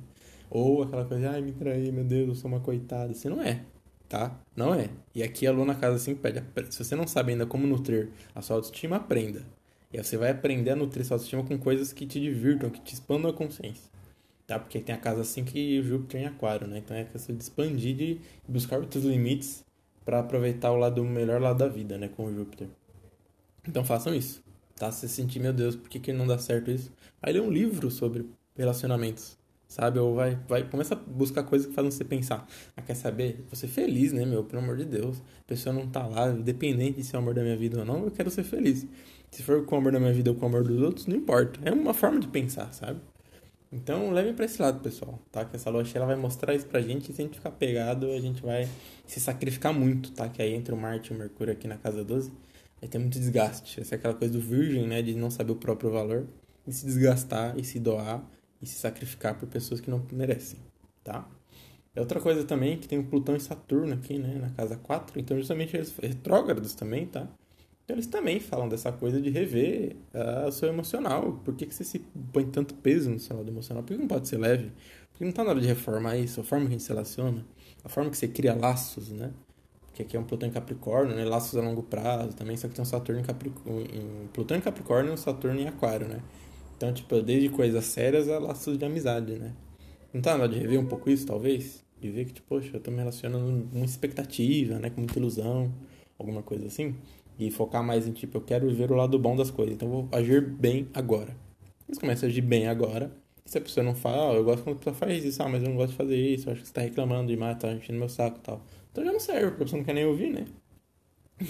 Ou 0.54 0.84
aquela 0.84 1.06
coisa, 1.06 1.32
ai, 1.32 1.42
me 1.42 1.52
traí, 1.52 1.92
meu 1.92 2.04
Deus, 2.04 2.30
eu 2.30 2.36
sou 2.36 2.50
uma 2.50 2.60
coitada. 2.60 3.14
Você 3.14 3.28
não 3.28 3.42
é 3.42 3.66
tá? 4.14 4.40
Não 4.56 4.76
é. 4.76 4.92
E 5.16 5.24
aqui 5.24 5.48
a 5.48 5.52
Luna 5.52 5.74
Casa 5.74 5.98
5 5.98 6.22
pede, 6.22 6.44
se 6.70 6.84
você 6.84 6.96
não 6.96 7.08
sabe 7.08 7.32
ainda 7.32 7.48
como 7.48 7.66
nutrir 7.66 8.10
a 8.36 8.44
sua 8.44 8.58
autoestima, 8.58 8.98
aprenda. 8.98 9.44
E 9.92 9.98
aí 9.98 10.04
você 10.04 10.18
vai 10.18 10.30
aprender 10.30 10.70
a 10.70 10.76
nutrir 10.76 11.04
sua 11.04 11.16
autoestima 11.16 11.44
com 11.44 11.58
coisas 11.58 11.92
que 11.92 12.06
te 12.06 12.20
divirtam, 12.20 12.70
que 12.70 12.80
te 12.80 12.94
expandam 12.94 13.32
a 13.32 13.34
consciência. 13.34 13.92
Tá? 14.46 14.60
Porque 14.60 14.80
tem 14.80 14.94
a 14.94 15.00
casa 15.00 15.24
5 15.24 15.58
e 15.58 15.80
o 15.80 15.84
Júpiter 15.84 16.22
em 16.22 16.26
aquário, 16.28 16.68
né? 16.68 16.78
Então 16.78 16.96
é 16.96 17.06
questão 17.06 17.36
de 17.36 17.42
expandir, 17.42 17.96
de 17.96 18.20
buscar 18.48 18.78
outros 18.78 19.04
limites 19.04 19.66
para 20.06 20.20
aproveitar 20.20 20.72
o 20.72 20.76
lado 20.76 21.02
o 21.02 21.06
melhor 21.06 21.42
lado 21.42 21.58
da 21.58 21.68
vida, 21.68 21.98
né? 21.98 22.08
Com 22.08 22.26
o 22.26 22.36
Júpiter. 22.36 22.68
Então 23.68 23.84
façam 23.84 24.14
isso, 24.14 24.44
tá? 24.76 24.92
Se 24.92 25.10
sentir, 25.10 25.40
meu 25.40 25.54
Deus, 25.54 25.76
por 25.76 25.90
que, 25.90 26.00
que 26.00 26.14
não 26.14 26.28
dá 26.28 26.38
certo 26.38 26.70
isso? 26.70 26.92
Aí 27.20 27.34
lê 27.34 27.40
um 27.40 27.50
livro 27.50 27.90
sobre 27.90 28.30
relacionamentos 28.56 29.38
sabe? 29.74 29.98
Ou 29.98 30.14
vai, 30.14 30.38
vai, 30.48 30.64
começa 30.70 30.94
a 30.94 30.98
buscar 30.98 31.44
coisas 31.44 31.68
que 31.68 31.74
fazem 31.74 31.90
você 31.90 32.06
pensar. 32.06 32.48
Ah, 32.78 32.82
quer 32.82 32.94
saber? 32.94 33.44
Ser 33.54 33.68
feliz, 33.68 34.14
né, 34.14 34.24
meu? 34.24 34.44
Pelo 34.44 34.62
amor 34.62 34.78
de 34.78 34.86
Deus. 34.86 35.18
A 35.18 35.48
pessoa 35.48 35.74
não 35.74 35.88
tá 35.88 36.06
lá, 36.06 36.30
independente 36.30 36.98
de 36.98 37.04
se 37.04 37.16
é 37.16 37.20
o 37.20 37.22
amor 37.22 37.34
da 37.34 37.42
minha 37.42 37.58
vida 37.58 37.80
ou 37.80 37.86
não, 37.86 38.04
eu 38.04 38.12
quero 38.12 38.30
ser 38.30 38.44
feliz. 38.44 38.86
Se 39.32 39.42
for 39.42 39.66
com 39.66 39.76
o 39.76 39.80
amor 39.80 39.92
da 39.92 40.00
minha 40.00 40.14
vida 40.14 40.30
ou 40.30 40.36
com 40.36 40.46
o 40.46 40.50
amor 40.50 40.64
dos 40.64 40.80
outros, 40.80 41.08
não 41.08 41.16
importa. 41.16 41.60
É 41.64 41.72
uma 41.72 41.94
forma 41.94 42.20
de 42.20 42.28
pensar, 42.28 42.72
sabe? 42.72 43.00
Então, 43.72 44.12
leve 44.12 44.34
para 44.34 44.46
esse 44.46 44.62
lado, 44.62 44.80
pessoal, 44.80 45.20
tá? 45.32 45.44
Que 45.44 45.56
essa 45.56 45.72
lua 45.72 45.84
cheia 45.84 46.04
ela 46.04 46.06
vai 46.06 46.16
mostrar 46.16 46.54
isso 46.54 46.68
pra 46.68 46.80
gente 46.80 47.10
e 47.10 47.16
se 47.16 47.24
a 47.24 47.26
gente 47.26 47.38
ficar 47.38 47.50
pegado, 47.50 48.12
a 48.12 48.20
gente 48.20 48.44
vai 48.44 48.70
se 49.08 49.20
sacrificar 49.20 49.74
muito, 49.74 50.12
tá? 50.12 50.30
Que 50.30 50.44
aí 50.44 50.54
entre 50.54 50.72
o 50.72 50.78
Marte 50.78 51.12
e 51.12 51.16
o 51.16 51.18
Mercúrio 51.18 51.52
aqui 51.52 51.68
na 51.68 51.78
casa 51.78 52.04
12, 52.04 52.32
vai 52.80 52.88
ter 52.88 53.00
muito 53.00 53.18
desgaste. 53.18 53.82
Essa 53.82 53.96
é 53.96 53.98
aquela 53.98 54.14
coisa 54.14 54.32
do 54.32 54.40
virgem, 54.40 54.88
né? 54.88 55.02
De 55.02 55.16
não 55.16 55.32
saber 55.32 55.54
o 55.54 55.56
próprio 55.56 55.90
valor 55.90 56.28
e 56.68 56.72
se 56.72 56.86
desgastar 56.86 57.58
e 57.58 57.64
se 57.64 57.80
doar 57.80 58.24
e 58.64 58.66
se 58.66 58.80
sacrificar 58.80 59.38
por 59.38 59.48
pessoas 59.48 59.82
que 59.82 59.90
não 59.90 60.04
merecem, 60.12 60.58
tá? 61.04 61.28
É 61.96 62.00
outra 62.00 62.20
coisa 62.20 62.44
também 62.44 62.80
que 62.80 62.88
tem 62.88 62.98
o 62.98 63.04
Plutão 63.04 63.36
e 63.36 63.40
Saturno 63.40 63.94
aqui, 63.94 64.18
né, 64.18 64.40
na 64.42 64.50
casa 64.50 64.78
4, 64.78 65.20
então 65.20 65.38
justamente 65.38 65.76
eles 65.76 65.94
retrógrados 66.02 66.74
também, 66.74 67.06
tá? 67.06 67.28
Então 67.84 67.96
eles 67.96 68.08
também 68.08 68.40
falam 68.40 68.70
dessa 68.70 68.92
coisa 68.92 69.22
de 69.22 69.30
rever 69.30 69.98
uh, 70.14 70.48
o 70.48 70.52
seu 70.52 70.70
emocional. 70.70 71.42
Por 71.44 71.54
que, 71.54 71.66
que 71.66 71.76
você 71.76 71.84
se 71.84 72.00
põe 72.32 72.46
tanto 72.46 72.74
peso 72.76 73.10
no 73.10 73.20
seu 73.20 73.36
lado 73.36 73.50
emocional? 73.50 73.84
Por 73.84 73.94
que 73.94 74.00
não 74.00 74.08
pode 74.08 74.28
ser 74.30 74.38
leve? 74.38 74.72
Porque 75.12 75.26
não 75.26 75.34
tá 75.34 75.44
na 75.44 75.52
hora 75.52 75.60
de 75.60 75.68
reformar 75.68 76.18
isso, 76.18 76.40
a 76.40 76.44
forma 76.44 76.66
que 76.66 76.70
a 76.70 76.78
gente 76.78 76.84
se 76.84 76.90
relaciona, 76.90 77.46
a 77.84 77.90
forma 77.90 78.10
que 78.10 78.18
você 78.18 78.28
cria 78.28 78.56
laços, 78.56 79.10
né? 79.10 79.32
Porque 79.86 80.02
aqui 80.02 80.18
é 80.18 80.20
um 80.20 80.24
Plutão 80.24 80.48
em 80.50 80.52
Capricórnio, 80.52 81.16
né? 81.16 81.26
Laços 81.26 81.56
a 81.56 81.62
longo 81.62 81.84
prazo 81.84 82.36
também, 82.36 82.56
só 82.58 82.68
que 82.68 82.74
tem 82.74 82.82
um 82.82 82.86
Saturno 82.86 83.22
em 83.22 83.24
Capricórnio, 83.24 83.86
em 83.94 84.28
Plutão 84.34 84.58
em 84.58 84.62
Capricórnio 84.62 85.12
e 85.12 85.14
um 85.14 85.18
Saturno 85.18 85.60
em 85.60 85.68
Aquário, 85.68 86.08
né? 86.08 86.22
Então, 86.76 86.94
tipo, 86.94 87.22
desde 87.22 87.50
coisas 87.50 87.86
sérias 87.86 88.28
a 88.30 88.40
laços 88.40 88.78
de 88.78 88.86
amizade, 88.86 89.34
né? 89.34 89.54
Não 90.14 90.22
tá 90.22 90.38
na 90.38 90.44
hora 90.44 90.52
de 90.52 90.60
rever 90.60 90.80
um 90.80 90.86
pouco 90.86 91.10
isso, 91.10 91.26
talvez? 91.26 91.84
De 92.00 92.10
ver 92.10 92.26
que, 92.26 92.34
tipo, 92.34 92.48
poxa, 92.48 92.70
eu 92.74 92.80
tô 92.80 92.92
me 92.92 92.98
relacionando 92.98 93.68
com 93.72 93.84
expectativa, 93.84 94.78
né? 94.80 94.90
Com 94.90 95.02
muita 95.02 95.18
ilusão, 95.18 95.72
alguma 96.18 96.44
coisa 96.44 96.68
assim. 96.68 96.96
E 97.40 97.50
focar 97.50 97.84
mais 97.84 98.08
em, 98.08 98.12
tipo, 98.12 98.38
eu 98.38 98.42
quero 98.42 98.70
ver 98.74 98.92
o 98.92 98.96
lado 98.96 99.18
bom 99.18 99.36
das 99.36 99.50
coisas, 99.50 99.74
então 99.74 99.90
vou 99.90 100.10
agir 100.12 100.42
bem 100.42 100.88
agora. 100.94 101.36
Eles 101.88 101.98
começam 102.00 102.28
a 102.28 102.32
agir 102.32 102.42
bem 102.42 102.68
agora. 102.68 103.12
E 103.46 103.50
se 103.50 103.58
a 103.58 103.62
pessoa 103.62 103.84
não 103.84 103.96
fala, 103.96 104.32
ah, 104.32 104.36
eu 104.36 104.44
gosto 104.44 104.64
quando 104.64 104.76
a 104.76 104.80
pessoa 104.80 104.96
faz 104.96 105.24
isso, 105.26 105.42
ah, 105.42 105.50
mas 105.50 105.64
eu 105.64 105.70
não 105.70 105.76
gosto 105.76 105.92
de 105.92 105.98
fazer 105.98 106.16
isso, 106.16 106.48
eu 106.48 106.54
acho 106.54 106.62
que 106.62 106.68
você 106.68 106.74
tá 106.74 106.82
reclamando 106.82 107.28
demais, 107.28 107.58
tá 107.58 107.72
enchendo 107.74 108.00
meu 108.00 108.10
saco 108.10 108.38
e 108.38 108.42
tal. 108.42 108.62
Então 108.92 109.04
já 109.04 109.12
não 109.12 109.20
serve, 109.20 109.48
porque 109.48 109.64
a 109.64 109.66
pessoa 109.66 109.78
não 109.80 109.86
quer 109.86 109.94
nem 109.94 110.06
ouvir, 110.06 110.32
né? 110.32 110.46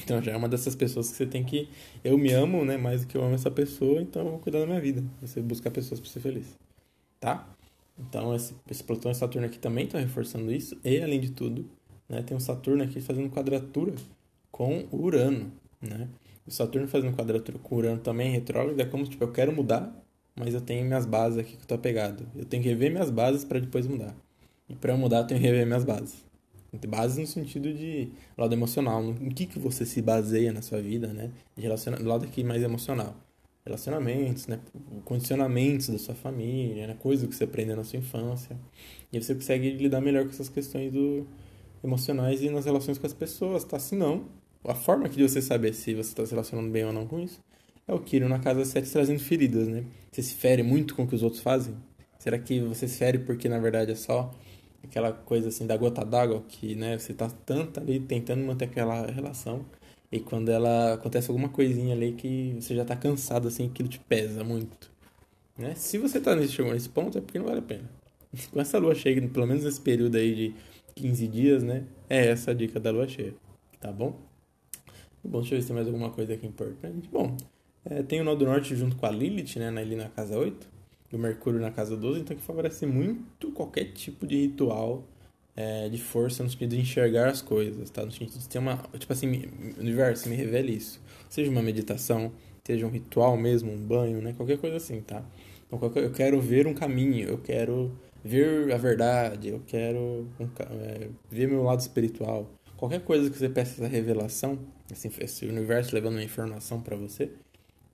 Então 0.04 0.22
já 0.22 0.31
é 0.31 0.38
uma 0.38 0.50
dessas 0.50 0.75
pessoas 0.75 1.10
que 1.12 1.18
você 1.18 1.25
tem 1.25 1.44
que. 1.44 1.69
Eu 2.04 2.18
me 2.18 2.31
amo, 2.31 2.66
né? 2.66 2.78
Mais 2.78 3.01
do 3.01 3.07
que 3.07 3.16
eu 3.16 3.24
amo 3.24 3.36
essa 3.36 3.51
pessoa, 3.51 4.01
então 4.01 4.24
eu 4.24 4.31
vou 4.31 4.40
cuidar 4.40 4.60
da 4.60 4.66
minha 4.66 4.81
vida. 4.81 5.04
Você 5.22 5.42
buscar 5.42 5.72
pessoas 5.72 6.00
para 6.00 6.10
ser 6.10 6.19
feliz. 6.19 6.57
Tá? 7.19 7.48
Então 7.98 8.36
esse, 8.36 8.56
esse 8.69 8.84
Plutão 8.84 9.12
e 9.12 9.16
Saturno 9.16 9.48
aqui 9.48 9.60
também 9.60 9.86
estão 9.86 10.00
reforçando 10.00 10.51
isso. 10.51 10.78
E 10.84 11.01
além 11.01 11.19
de 11.19 11.31
tudo, 11.31 11.69
né, 12.10 12.22
tem 12.22 12.36
o 12.36 12.40
Saturno 12.40 12.84
aqui 12.84 13.00
fazendo 13.00 13.30
quadratura 13.30 13.94
com 14.51 14.86
Urano. 14.91 15.51
Né? 15.82 16.08
O 16.46 16.51
Saturno 16.51 16.88
fazendo 16.88 17.15
quadratura 17.15 17.58
com 17.60 17.75
Urano 17.75 18.00
também 18.00 18.32
retrógrado. 18.32 18.79
É 18.79 18.86
como 18.86 19.06
tipo, 19.06 19.24
eu 19.24 19.32
quero 19.32 19.53
mudar, 19.53 19.94
mas 20.36 20.53
eu 20.53 20.62
tenho 20.62 20.86
minhas 20.86 21.06
bases 21.06 21.38
aqui 21.39 21.56
que 21.56 21.63
eu 21.63 21.68
tô 21.68 21.75
apegado. 21.75 22.25
Eu 22.36 22.46
tenho 22.46 22.63
que 22.63 22.70
rever 22.70 22.91
minhas 22.91 23.10
bases 23.10 23.46
para 23.46 23.60
depois 23.60 23.88
mudar. 23.88 24.15
E 24.68 24.75
para 24.75 24.96
mudar, 24.98 25.20
eu 25.20 25.27
tenho 25.27 25.39
que 25.39 25.46
rever 25.46 25.65
minhas 25.65 25.84
bases. 25.84 26.24
Base 26.88 27.22
no 27.22 27.27
sentido 27.27 27.74
de 27.74 28.10
lado 28.38 28.53
emocional, 28.53 29.01
no 29.01 29.34
que, 29.34 29.46
que 29.46 29.60
você 29.60 29.86
se 29.86 30.01
baseia 30.01 30.51
na 30.51 30.62
sua 30.62 30.82
vida, 30.82 31.08
né? 31.08 31.32
Relaciona... 31.58 31.98
Do 31.98 32.08
lado 32.08 32.25
aqui 32.25 32.44
mais 32.44 32.62
emocional. 32.62 33.15
Relacionamentos, 33.65 34.48
né? 34.48 34.60
Condicionamentos 35.06 35.89
da 35.89 35.98
sua 35.98 36.15
família, 36.15 36.88
né? 36.88 36.96
Coisas 37.00 37.27
que 37.27 37.36
você 37.36 37.44
aprendeu 37.44 37.75
na 37.75 37.84
sua 37.84 38.00
infância. 38.00 38.58
E 39.12 39.22
você 39.22 39.36
consegue 39.36 39.72
lidar 39.72 40.01
melhor 40.01 40.24
com 40.24 40.32
essas 40.32 40.50
questões 40.50 40.92
do... 40.92 41.27
emocionais 41.84 42.42
e 42.42 42.50
nas 42.50 42.65
relações 42.65 42.98
com 42.98 43.06
as 43.06 43.13
pessoas, 43.13 43.63
tá? 43.63 43.80
Se 43.80 43.96
não, 43.96 44.25
a 44.65 44.74
forma 44.74 45.10
que 45.10 45.22
você 45.22 45.42
saber 45.42 45.74
se 45.74 45.94
você 45.94 46.10
está 46.10 46.25
se 46.25 46.32
relacionando 46.32 46.72
bem 46.72 46.86
ou 46.86 46.94
não 46.94 47.06
com 47.06 47.20
isso 47.20 47.39
é 47.88 47.94
o 47.94 48.00
Kiro 48.00 48.30
na 48.30 48.39
casa 48.39 48.63
7 48.63 48.89
trazendo 48.89 49.20
feridas, 49.20 49.68
né? 49.68 49.84
Você 50.12 50.22
se 50.22 50.36
fere 50.36 50.63
muito 50.63 50.96
com 50.96 51.03
o 51.03 51.08
que 51.08 51.15
os 51.15 51.24
outros 51.24 51.42
fazem? 51.42 51.75
Será 52.18 52.39
que 52.39 52.62
você 52.62 52.88
se 52.88 52.98
fere 52.98 53.20
porque 53.20 53.50
na 53.50 53.60
verdade 53.60 53.92
é 53.92 53.96
só 53.96 54.34
aquela 54.94 55.12
coisa 55.12 55.50
assim 55.50 55.66
da 55.66 55.76
gota 55.76 56.06
d'água 56.06 56.44
que 56.48 56.76
né 56.76 57.00
você 57.00 57.16
tá 57.16 57.28
tanto 57.46 57.80
ali 57.80 58.00
tentando 58.00 58.46
manter 58.46 58.66
aquela 58.66 59.08
relação 59.08 59.66
e 60.12 60.20
quando 60.20 60.50
ela 60.50 60.94
acontece 60.94 61.32
alguma 61.32 61.50
coisinha 61.50 61.96
ali 61.96 62.14
que 62.14 62.56
você 62.60 62.76
já 62.76 62.86
tá 62.86 62.96
cansado 62.96 63.48
assim 63.48 63.66
aquilo 63.66 63.90
te 63.90 64.00
pesa 64.00 64.44
muito 64.44 64.92
né? 65.58 65.74
Se 65.76 65.98
você 65.98 66.20
tá 66.20 66.36
nesse 66.36 66.54
chegou 66.54 66.72
nesse 66.74 66.90
ponto 66.90 67.18
é 67.18 67.22
porque 67.22 67.38
não 67.38 67.46
vale 67.46 67.60
a 67.60 67.64
pena. 67.64 67.90
Com 68.52 68.60
essa 68.60 68.78
lua 68.78 68.94
cheia 68.94 69.28
pelo 69.28 69.48
menos 69.48 69.64
nesse 69.64 69.82
período 69.82 70.16
aí 70.16 70.36
de 70.36 70.56
15 70.96 71.28
dias 71.28 71.64
né 71.64 71.86
é 72.08 72.28
essa 72.28 72.52
a 72.52 72.54
dica 72.54 72.80
da 72.80 72.92
lua 72.92 73.08
cheia 73.08 73.34
tá 73.80 73.92
bom? 73.92 74.16
Bom 75.24 75.40
deixa 75.40 75.56
eu 75.56 75.58
ver 75.58 75.62
se 75.62 75.68
tem 75.68 75.76
mais 75.76 75.88
alguma 75.88 76.12
coisa 76.12 76.34
aqui 76.34 76.46
importante. 76.46 77.10
Bom 77.12 77.36
é, 77.86 78.04
tem 78.04 78.22
o 78.22 78.24
nó 78.24 78.36
do 78.36 78.46
norte 78.46 78.76
junto 78.76 78.96
com 78.96 79.08
a 79.08 79.12
Lilith 79.12 79.58
né 79.58 79.70
ali 79.70 79.96
na 79.96 80.10
casa 80.10 80.38
8 80.38 80.73
do 81.13 81.20
Mercúrio 81.20 81.60
na 81.60 81.70
casa 81.70 81.96
12, 81.96 82.22
então 82.22 82.36
que 82.36 82.41
favorece 82.41 82.88
muito 82.88 83.51
qualquer 83.51 83.86
tipo 83.93 84.25
de 84.25 84.36
ritual 84.36 85.03
é, 85.55 85.88
de 85.88 86.00
força 86.00 86.43
no 86.43 86.50
sentido 86.50 86.72
de 86.72 86.82
enxergar 86.82 87.29
as 87.29 87.39
coisas, 87.39 87.88
tá? 87.91 88.03
No 88.03 88.12
sentido 88.12 88.39
de 88.39 88.50
ter 88.50 88.58
uma. 88.58 88.77
Tipo 88.98 89.13
assim, 89.13 89.43
universo, 89.77 90.27
me 90.27 90.36
revele 90.36 90.74
isso. 90.74 91.00
Seja 91.29 91.51
uma 91.51 91.62
meditação, 91.62 92.32
seja 92.63 92.88
um 92.88 92.89
ritual 92.89 93.38
mesmo, 93.38 93.72
um 93.72 93.77
banho, 93.77 94.24
né? 94.24 94.34
Qualquer 94.36 94.58
coisa 94.58 94.77
assim, 94.77 95.01
tá? 95.01 95.24
Então, 95.67 95.91
eu 95.96 96.12
quero 96.12 96.41
ver 96.41 96.65
um 96.65 96.74
caminho, 96.74 97.27
eu 97.29 97.38
quero 97.38 97.91
ver 98.24 98.74
a 98.74 98.77
verdade, 98.77 99.50
eu 99.50 99.62
quero 99.67 100.27
um, 100.39 100.50
é, 100.82 101.10
ver 101.29 101.48
meu 101.48 101.62
lado 101.62 101.79
espiritual. 101.82 102.50
qualquer 102.75 103.01
coisa 103.01 103.29
que 103.29 103.38
você 103.38 103.50
peça 103.50 103.74
essa 103.84 103.88
revelação, 103.88 104.58
assim, 104.91 105.12
esse 105.20 105.46
universo 105.46 105.93
levando 105.93 106.13
uma 106.15 106.24
informação 106.24 106.82
para 106.82 106.96
você, 106.96 107.32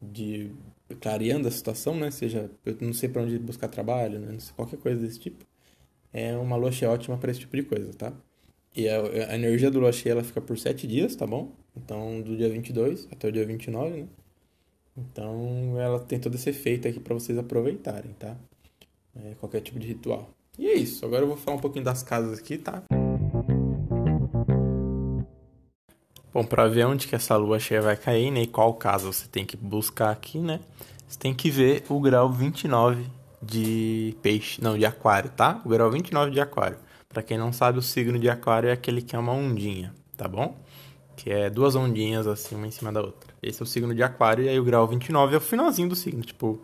de 0.02 0.52
clareando 0.96 1.48
a 1.48 1.52
situação, 1.52 1.96
né? 1.96 2.12
Seja, 2.12 2.50
eu 2.66 2.78
não 2.82 2.94
sei 2.94 3.10
para 3.10 3.22
onde 3.22 3.38
buscar 3.40 3.68
trabalho, 3.68 4.20
né? 4.20 4.38
Sei, 4.40 4.54
qualquer 4.56 4.78
coisa 4.78 5.02
desse 5.02 5.20
tipo. 5.20 5.46
É 6.12 6.36
uma 6.38 6.56
lua 6.56 6.72
cheia 6.72 6.92
ótima 6.92 7.18
para 7.18 7.32
esse 7.32 7.42
tipo 7.42 7.56
de 7.56 7.64
coisa, 7.64 7.94
tá? 7.94 8.14
E 8.76 8.88
a, 8.88 9.02
a 9.32 9.36
energia 9.36 9.70
do 9.70 9.80
lua 9.80 9.92
cheia 9.92 10.14
ela 10.14 10.24
fica 10.24 10.42
por 10.42 10.58
7 10.58 10.88
dias, 10.88 11.16
tá 11.16 11.26
bom? 11.26 11.52
Então, 11.76 12.22
do 12.22 12.36
dia 12.36 12.50
22 12.50 13.08
até 13.12 13.28
o 13.28 13.32
dia 13.32 13.46
29, 13.46 14.02
né? 14.02 14.08
Então, 14.98 15.80
ela 15.80 16.00
tem 16.00 16.20
todo 16.20 16.36
esse 16.36 16.50
efeito 16.50 16.88
aqui 16.88 17.00
para 17.00 17.14
vocês 17.14 17.38
aproveitarem, 17.38 18.12
tá? 18.14 18.36
É, 19.16 19.34
qualquer 19.40 19.62
tipo 19.62 19.80
de 19.80 19.88
ritual. 19.88 20.30
E 20.58 20.68
é 20.68 20.74
isso. 20.74 21.06
Agora 21.06 21.24
eu 21.24 21.28
vou 21.28 21.38
falar 21.38 21.58
um 21.58 21.62
pouquinho 21.62 21.86
das 21.86 22.04
casas 22.04 22.40
aqui, 22.40 22.58
tá? 22.58 22.84
Bom, 26.40 26.46
para 26.46 26.70
ver 26.70 26.86
onde 26.86 27.06
que 27.06 27.14
essa 27.14 27.36
lua 27.36 27.60
cheia 27.60 27.82
vai 27.82 27.98
cair, 27.98 28.32
né, 28.32 28.44
e 28.44 28.48
qual 28.48 28.74
casa 28.74 29.12
você 29.12 29.28
tem 29.28 29.46
que 29.46 29.58
buscar 29.58 30.10
aqui, 30.10 30.38
né? 30.38 30.62
Você 31.06 31.20
tem 31.20 31.34
que 31.34 31.52
ver 31.52 31.84
o 31.90 32.00
grau 32.00 32.32
29 32.32 33.08
de 33.44 34.16
peixe, 34.22 34.62
não, 34.64 34.78
de 34.78 34.86
aquário, 34.86 35.30
tá? 35.32 35.62
O 35.66 35.68
grau 35.68 35.92
29 35.92 36.32
de 36.32 36.40
aquário. 36.40 36.78
Para 37.10 37.22
quem 37.22 37.38
não 37.38 37.52
sabe, 37.52 37.78
o 37.78 37.82
signo 37.82 38.18
de 38.18 38.30
aquário 38.30 38.70
é 38.70 38.72
aquele 38.72 39.02
que 39.02 39.18
é 39.18 39.20
uma 39.20 39.34
ondinha, 39.34 39.94
tá 40.16 40.30
bom? 40.30 40.58
Que 41.18 41.30
é 41.30 41.50
duas 41.50 41.76
ondinhas 41.76 42.26
assim, 42.26 42.56
uma 42.56 42.68
em 42.68 42.72
cima 42.72 42.90
da 42.90 43.02
outra. 43.02 43.34
Esse 43.44 43.62
é 43.62 43.64
o 43.64 43.68
signo 43.68 43.94
de 43.94 44.02
aquário 44.02 44.46
e 44.46 44.48
aí 44.48 44.58
o 44.58 44.64
grau 44.64 44.88
29 44.88 45.36
é 45.36 45.38
o 45.40 45.42
finalzinho 45.42 45.90
do 45.90 45.96
signo, 45.96 46.22
tipo, 46.22 46.62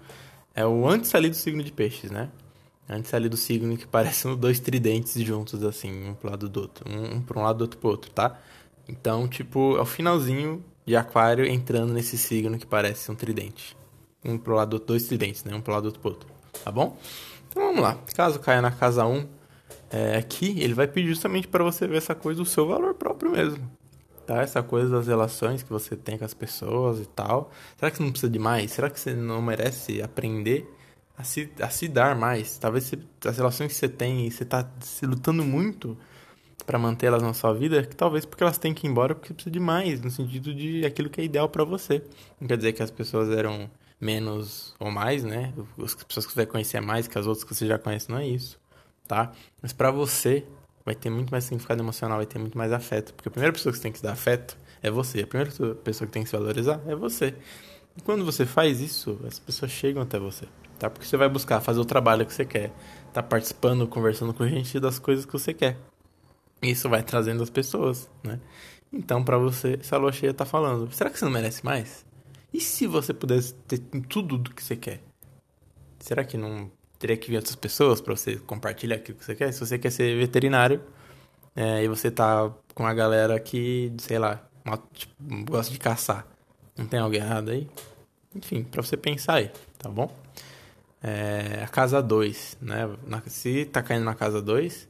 é 0.53 0.65
o 0.65 0.87
antes 0.87 1.13
ali 1.13 1.27
do 1.27 1.35
signo 1.35 1.61
de 1.61 1.73
peixes, 1.73 2.09
né? 2.09 2.29
Antes 2.87 3.13
ali 3.13 3.27
do 3.27 3.35
signo 3.35 3.75
que 3.75 3.87
parecem 3.91 4.37
dois 4.37 4.57
tridentes 4.57 5.21
juntos 5.21 5.61
assim, 5.65 6.11
um 6.11 6.13
pro 6.13 6.29
lado 6.29 6.47
do 6.47 6.61
outro, 6.61 6.89
um, 6.89 7.17
um 7.17 7.21
para 7.21 7.37
um 7.37 7.43
lado 7.43 7.57
do 7.57 7.61
outro 7.63 7.77
pro 7.77 7.89
outro, 7.89 8.09
tá? 8.11 8.39
Então, 8.87 9.27
tipo, 9.27 9.77
é 9.77 9.81
o 9.81 9.85
finalzinho 9.85 10.63
de 10.85 10.95
Aquário 10.95 11.45
entrando 11.45 11.93
nesse 11.93 12.17
signo 12.17 12.57
que 12.57 12.65
parece 12.65 13.11
um 13.11 13.15
tridente. 13.15 13.75
Um 14.23 14.37
pro 14.37 14.55
lado 14.55 14.69
do 14.69 14.73
outro, 14.75 14.87
dois 14.87 15.05
tridentes, 15.07 15.43
né? 15.43 15.55
Um 15.55 15.61
pro 15.61 15.73
lado 15.73 15.83
do 15.83 15.87
outro 15.87 16.01
pro 16.01 16.11
outro. 16.11 16.29
Tá 16.63 16.71
bom? 16.71 16.97
Então 17.49 17.63
vamos 17.63 17.81
lá. 17.81 17.97
Caso 18.15 18.39
caia 18.39 18.61
na 18.61 18.71
casa 18.71 19.05
1, 19.05 19.27
é, 19.89 20.17
aqui 20.17 20.59
ele 20.59 20.73
vai 20.73 20.87
pedir 20.87 21.09
justamente 21.09 21.47
para 21.47 21.63
você 21.63 21.87
ver 21.87 21.97
essa 21.97 22.13
coisa 22.13 22.41
do 22.41 22.45
seu 22.45 22.67
valor 22.67 22.93
próprio 22.93 23.31
mesmo. 23.31 23.69
Tá? 24.25 24.41
Essa 24.41 24.63
coisa 24.63 24.89
das 24.89 25.07
relações 25.07 25.61
que 25.63 25.69
você 25.69 25.95
tem 25.95 26.17
com 26.17 26.25
as 26.25 26.33
pessoas 26.33 26.99
e 26.99 27.05
tal. 27.05 27.51
Será 27.77 27.91
que 27.91 27.97
você 27.97 28.03
não 28.03 28.11
precisa 28.11 28.31
de 28.31 28.39
mais? 28.39 28.71
Será 28.71 28.89
que 28.89 28.99
você 28.99 29.13
não 29.13 29.41
merece 29.41 30.01
aprender 30.01 30.67
a 31.17 31.23
se, 31.23 31.51
a 31.59 31.69
se 31.69 31.87
dar 31.87 32.15
mais? 32.15 32.57
Talvez 32.57 32.85
você, 32.85 32.99
as 33.25 33.37
relações 33.37 33.71
que 33.71 33.77
você 33.77 33.87
tem 33.87 34.27
e 34.27 34.31
você 34.31 34.43
tá 34.43 34.67
se 34.81 35.05
lutando 35.05 35.43
muito 35.43 35.97
para 36.65 36.79
mantê-las 36.79 37.21
na 37.21 37.33
sua 37.33 37.53
vida, 37.53 37.83
que 37.83 37.95
talvez 37.95 38.25
porque 38.25 38.43
elas 38.43 38.57
têm 38.57 38.73
que 38.73 38.87
ir 38.87 38.89
embora 38.89 39.13
porque 39.13 39.33
precisa 39.33 39.51
de 39.51 39.59
mais, 39.59 40.01
no 40.01 40.09
sentido 40.09 40.53
de 40.53 40.85
aquilo 40.85 41.09
que 41.09 41.21
é 41.21 41.23
ideal 41.23 41.49
para 41.49 41.63
você. 41.63 42.03
Não 42.39 42.47
quer 42.47 42.57
dizer 42.57 42.73
que 42.73 42.81
as 42.81 42.91
pessoas 42.91 43.29
eram 43.29 43.69
menos 43.99 44.75
ou 44.79 44.91
mais, 44.91 45.23
né? 45.23 45.53
As 45.81 45.93
pessoas 45.95 46.25
que 46.25 46.33
você 46.33 46.39
vai 46.39 46.45
conhecer 46.45 46.79
mais 46.81 47.07
que 47.07 47.17
as 47.17 47.27
outras 47.27 47.43
que 47.43 47.53
você 47.53 47.67
já 47.67 47.77
conhece, 47.77 48.09
não 48.09 48.17
é 48.17 48.27
isso, 48.27 48.59
tá? 49.07 49.31
Mas 49.61 49.73
para 49.73 49.91
você 49.91 50.45
vai 50.85 50.95
ter 50.95 51.09
muito 51.09 51.31
mais 51.31 51.43
significado 51.43 51.81
emocional, 51.81 52.17
vai 52.17 52.25
ter 52.25 52.39
muito 52.39 52.57
mais 52.57 52.71
afeto, 52.71 53.13
porque 53.13 53.29
a 53.29 53.31
primeira 53.31 53.53
pessoa 53.53 53.71
que 53.71 53.77
você 53.77 53.83
tem 53.83 53.91
que 53.91 54.01
dar 54.01 54.13
afeto 54.13 54.57
é 54.81 54.91
você, 54.91 55.21
a 55.21 55.27
primeira 55.27 55.51
pessoa 55.51 56.07
que 56.07 56.13
tem 56.13 56.23
que 56.23 56.29
se 56.29 56.37
valorizar 56.37 56.79
é 56.87 56.95
você. 56.95 57.33
E 57.97 58.01
quando 58.01 58.25
você 58.25 58.45
faz 58.45 58.81
isso, 58.81 59.19
as 59.25 59.39
pessoas 59.39 59.71
chegam 59.71 60.03
até 60.03 60.19
você, 60.19 60.45
tá? 60.77 60.89
Porque 60.89 61.07
você 61.07 61.17
vai 61.17 61.29
buscar 61.29 61.61
fazer 61.61 61.79
o 61.79 61.85
trabalho 61.85 62.25
que 62.25 62.33
você 62.33 62.45
quer, 62.45 62.71
tá 63.13 63.23
participando, 63.23 63.87
conversando 63.87 64.33
com 64.33 64.47
gente 64.47 64.79
das 64.79 64.99
coisas 64.99 65.25
que 65.25 65.33
você 65.33 65.53
quer. 65.53 65.77
Isso 66.61 66.89
vai 66.89 67.03
trazendo 67.03 67.43
as 67.43 67.49
pessoas, 67.49 68.09
né? 68.23 68.39
Então, 68.91 69.23
para 69.23 69.37
você, 69.37 69.77
essa 69.79 69.97
lua 69.97 70.11
cheia 70.11 70.33
tá 70.33 70.45
falando: 70.45 70.91
será 70.91 71.09
que 71.09 71.19
você 71.19 71.25
não 71.25 71.31
merece 71.31 71.63
mais? 71.63 72.05
E 72.53 72.61
se 72.61 72.87
você 72.87 73.13
pudesse 73.13 73.53
ter 73.67 73.79
tudo 74.07 74.37
do 74.37 74.53
que 74.53 74.63
você 74.63 74.75
quer? 74.75 75.01
Será 75.99 76.23
que 76.23 76.37
não 76.37 76.71
teria 76.97 77.17
que 77.17 77.29
vir 77.29 77.37
outras 77.37 77.55
pessoas 77.55 77.99
para 77.99 78.15
você 78.15 78.37
compartilhar 78.37 78.95
aquilo 78.95 79.17
que 79.17 79.25
você 79.25 79.35
quer? 79.35 79.51
Se 79.51 79.59
você 79.59 79.77
quer 79.77 79.91
ser 79.91 80.17
veterinário 80.17 80.81
é, 81.55 81.83
e 81.83 81.87
você 81.87 82.09
tá 82.09 82.51
com 82.73 82.85
a 82.85 82.93
galera 82.93 83.39
que, 83.39 83.91
sei 83.97 84.17
lá, 84.19 84.41
tipo, 84.93 85.13
gosta 85.49 85.73
de 85.73 85.79
caçar, 85.79 86.25
não 86.77 86.85
tem 86.85 86.99
alguém 86.99 87.19
errado 87.19 87.51
aí? 87.51 87.67
Enfim, 88.33 88.63
para 88.63 88.81
você 88.81 88.95
pensar 88.95 89.35
aí, 89.35 89.51
tá 89.77 89.89
bom? 89.89 90.13
É, 91.01 91.61
a 91.63 91.67
casa 91.67 92.01
2, 92.01 92.57
né? 92.61 92.89
Na, 93.05 93.21
se 93.27 93.65
tá 93.65 93.83
caindo 93.83 94.03
na 94.05 94.15
casa 94.15 94.41
2, 94.41 94.87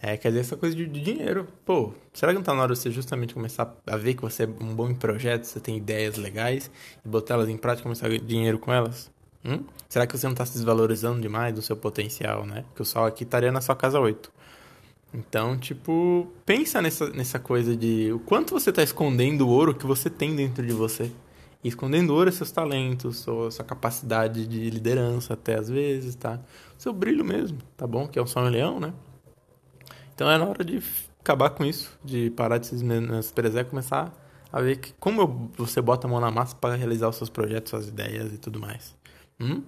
é, 0.00 0.16
quer 0.16 0.28
dizer, 0.28 0.40
essa 0.40 0.56
coisa 0.56 0.76
de, 0.76 0.86
de, 0.86 1.00
dinheiro. 1.00 1.48
Pô, 1.64 1.92
será 2.12 2.32
que 2.32 2.38
não 2.38 2.44
tá 2.44 2.54
na 2.54 2.62
hora 2.62 2.72
de 2.72 2.78
você 2.78 2.90
justamente 2.90 3.34
começar 3.34 3.74
a 3.86 3.96
ver 3.96 4.14
que 4.14 4.22
você 4.22 4.44
é 4.44 4.46
um 4.46 4.74
bom 4.74 4.88
em 4.88 4.94
projeto, 4.94 5.44
você 5.44 5.58
tem 5.58 5.76
ideias 5.76 6.16
legais, 6.16 6.70
e 7.04 7.08
botar 7.08 7.34
elas 7.34 7.48
em 7.48 7.56
prática 7.56 7.82
e 7.82 7.84
começar 7.84 8.06
a 8.06 8.08
ganhar 8.10 8.22
dinheiro 8.22 8.58
com 8.58 8.72
elas? 8.72 9.10
Hum? 9.44 9.64
Será 9.88 10.06
que 10.06 10.16
você 10.16 10.26
não 10.26 10.34
tá 10.34 10.46
se 10.46 10.52
desvalorizando 10.52 11.20
demais 11.20 11.54
do 11.54 11.62
seu 11.62 11.76
potencial, 11.76 12.46
né? 12.46 12.64
Que 12.76 12.82
o 12.82 12.84
sol 12.84 13.06
aqui 13.06 13.24
estaria 13.24 13.50
na 13.50 13.60
sua 13.60 13.74
casa 13.74 13.98
8. 13.98 14.30
Então, 15.12 15.58
tipo, 15.58 16.28
pensa 16.44 16.82
nessa, 16.82 17.08
nessa 17.10 17.38
coisa 17.38 17.76
de 17.76 18.12
o 18.12 18.18
quanto 18.20 18.52
você 18.52 18.70
tá 18.72 18.82
escondendo 18.82 19.46
o 19.46 19.50
ouro 19.50 19.74
que 19.74 19.86
você 19.86 20.10
tem 20.10 20.36
dentro 20.36 20.64
de 20.64 20.72
você. 20.72 21.10
E 21.64 21.68
escondendo 21.68 22.14
ouro 22.14 22.28
é 22.28 22.32
seus 22.32 22.52
talentos, 22.52 23.18
sua, 23.18 23.50
sua 23.50 23.64
capacidade 23.64 24.46
de 24.46 24.70
liderança 24.70 25.34
até 25.34 25.56
às 25.56 25.68
vezes, 25.68 26.14
tá? 26.14 26.38
Seu 26.76 26.92
brilho 26.92 27.24
mesmo, 27.24 27.58
tá 27.76 27.86
bom? 27.86 28.06
Que 28.06 28.18
é 28.18 28.22
o 28.22 28.26
sol 28.26 28.46
em 28.46 28.50
leão, 28.50 28.78
né? 28.78 28.92
Então 30.18 30.28
é 30.28 30.36
na 30.36 30.46
hora 30.46 30.64
de 30.64 30.82
acabar 31.20 31.50
com 31.50 31.64
isso, 31.64 31.96
de 32.04 32.28
parar 32.30 32.58
de 32.58 32.66
se 32.66 32.84
menosprezar 32.84 33.62
e 33.62 33.64
começar 33.64 34.12
a 34.52 34.60
ver 34.60 34.78
que 34.78 34.92
como 34.94 35.48
você 35.56 35.80
bota 35.80 36.08
a 36.08 36.10
mão 36.10 36.18
na 36.20 36.28
massa 36.28 36.56
para 36.56 36.74
realizar 36.74 37.08
os 37.08 37.14
seus 37.14 37.30
projetos, 37.30 37.70
suas 37.70 37.86
ideias 37.86 38.32
e 38.32 38.36
tudo 38.36 38.58
mais. 38.58 38.96
Hum? 39.38 39.62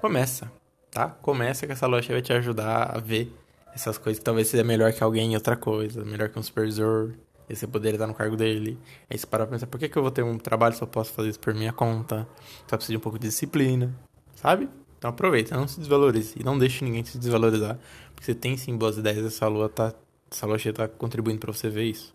Começa, 0.00 0.48
tá? 0.92 1.08
Começa 1.08 1.66
que 1.66 1.72
essa 1.72 1.88
loja 1.88 2.12
vai 2.12 2.22
te 2.22 2.32
ajudar 2.32 2.96
a 2.96 3.00
ver 3.00 3.36
essas 3.74 3.98
coisas 3.98 4.22
talvez 4.22 4.46
seja 4.46 4.62
melhor 4.62 4.92
que 4.92 5.02
alguém 5.02 5.32
em 5.32 5.34
outra 5.34 5.56
coisa, 5.56 6.04
melhor 6.04 6.28
que 6.28 6.38
um 6.38 6.42
supervisor, 6.42 7.10
e 7.48 7.56
você 7.56 7.66
poderia 7.66 7.96
estar 7.96 8.06
no 8.06 8.14
cargo 8.14 8.36
dele. 8.36 8.78
Aí 9.10 9.18
você 9.18 9.26
para 9.26 9.44
pra 9.44 9.56
pensar, 9.56 9.66
por 9.66 9.80
que, 9.80 9.88
que 9.88 9.98
eu 9.98 10.02
vou 10.02 10.12
ter 10.12 10.22
um 10.22 10.38
trabalho 10.38 10.76
se 10.76 10.82
eu 10.82 10.86
posso 10.86 11.12
fazer 11.12 11.30
isso 11.30 11.40
por 11.40 11.52
minha 11.52 11.72
conta? 11.72 12.28
Só 12.70 12.76
precisa 12.76 12.92
de 12.92 12.96
um 12.96 13.00
pouco 13.00 13.18
de 13.18 13.26
disciplina, 13.26 13.92
sabe? 14.36 14.68
Então 14.98 15.10
aproveita, 15.10 15.56
não 15.56 15.68
se 15.68 15.78
desvalorize 15.78 16.34
e 16.38 16.42
não 16.42 16.58
deixe 16.58 16.84
ninguém 16.84 17.04
se 17.04 17.18
desvalorizar, 17.18 17.78
porque 18.14 18.24
você 18.24 18.34
tem 18.34 18.56
sim 18.56 18.76
boas 18.76 18.96
ideias, 18.96 19.24
essa 19.24 19.46
lua 19.46 19.68
tá, 19.68 19.92
essa 20.30 20.46
lua 20.46 20.58
cheia 20.58 20.72
tá 20.72 20.88
contribuindo 20.88 21.38
para 21.38 21.52
você 21.52 21.68
ver 21.68 21.84
isso. 21.84 22.14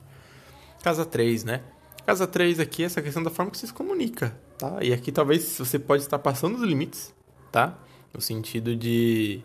Casa 0.84 1.06
3, 1.06 1.44
né? 1.44 1.62
Casa 2.06 2.26
3 2.26 2.60
aqui 2.60 2.84
é 2.84 2.88
essa 2.88 3.02
questão 3.02 3.22
da 3.22 3.30
forma 3.30 3.52
que 3.52 3.58
você 3.58 3.68
se 3.68 3.74
comunica, 3.74 4.36
tá? 4.58 4.80
E 4.82 4.92
aqui 4.92 5.12
talvez 5.12 5.58
você 5.58 5.78
pode 5.78 6.02
estar 6.02 6.18
passando 6.18 6.58
dos 6.58 6.68
limites, 6.68 7.14
tá? 7.52 7.78
No 8.14 8.20
sentido 8.20 8.76
de 8.76 9.44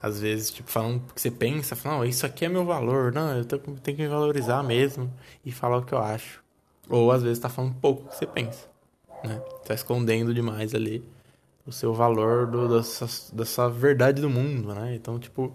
às 0.00 0.20
vezes, 0.20 0.50
tipo, 0.50 0.70
falando 0.70 1.02
o 1.10 1.14
que 1.14 1.20
você 1.20 1.30
pensa, 1.30 1.74
falando, 1.76 1.98
não, 1.98 2.04
isso 2.04 2.24
aqui 2.24 2.44
é 2.44 2.48
meu 2.48 2.64
valor, 2.64 3.12
não, 3.12 3.36
eu 3.36 3.44
tenho, 3.44 3.60
tenho 3.60 3.96
que 3.96 4.02
me 4.02 4.08
valorizar 4.08 4.62
mesmo 4.62 5.12
e 5.44 5.50
falar 5.50 5.78
o 5.78 5.84
que 5.84 5.92
eu 5.92 5.98
acho. 5.98 6.42
Ou 6.88 7.12
às 7.12 7.22
vezes 7.22 7.38
tá 7.38 7.48
falando 7.48 7.74
pouco 7.74 8.04
o 8.04 8.08
que 8.08 8.16
você 8.16 8.26
pensa, 8.26 8.66
né? 9.22 9.42
Tá 9.66 9.74
escondendo 9.74 10.32
demais 10.32 10.74
ali 10.74 11.04
o 11.68 11.72
seu 11.72 11.92
valor 11.92 12.46
do, 12.46 12.76
dessa, 12.76 13.06
dessa 13.34 13.68
verdade 13.68 14.22
do 14.22 14.30
mundo, 14.30 14.74
né? 14.74 14.94
Então, 14.94 15.18
tipo, 15.18 15.52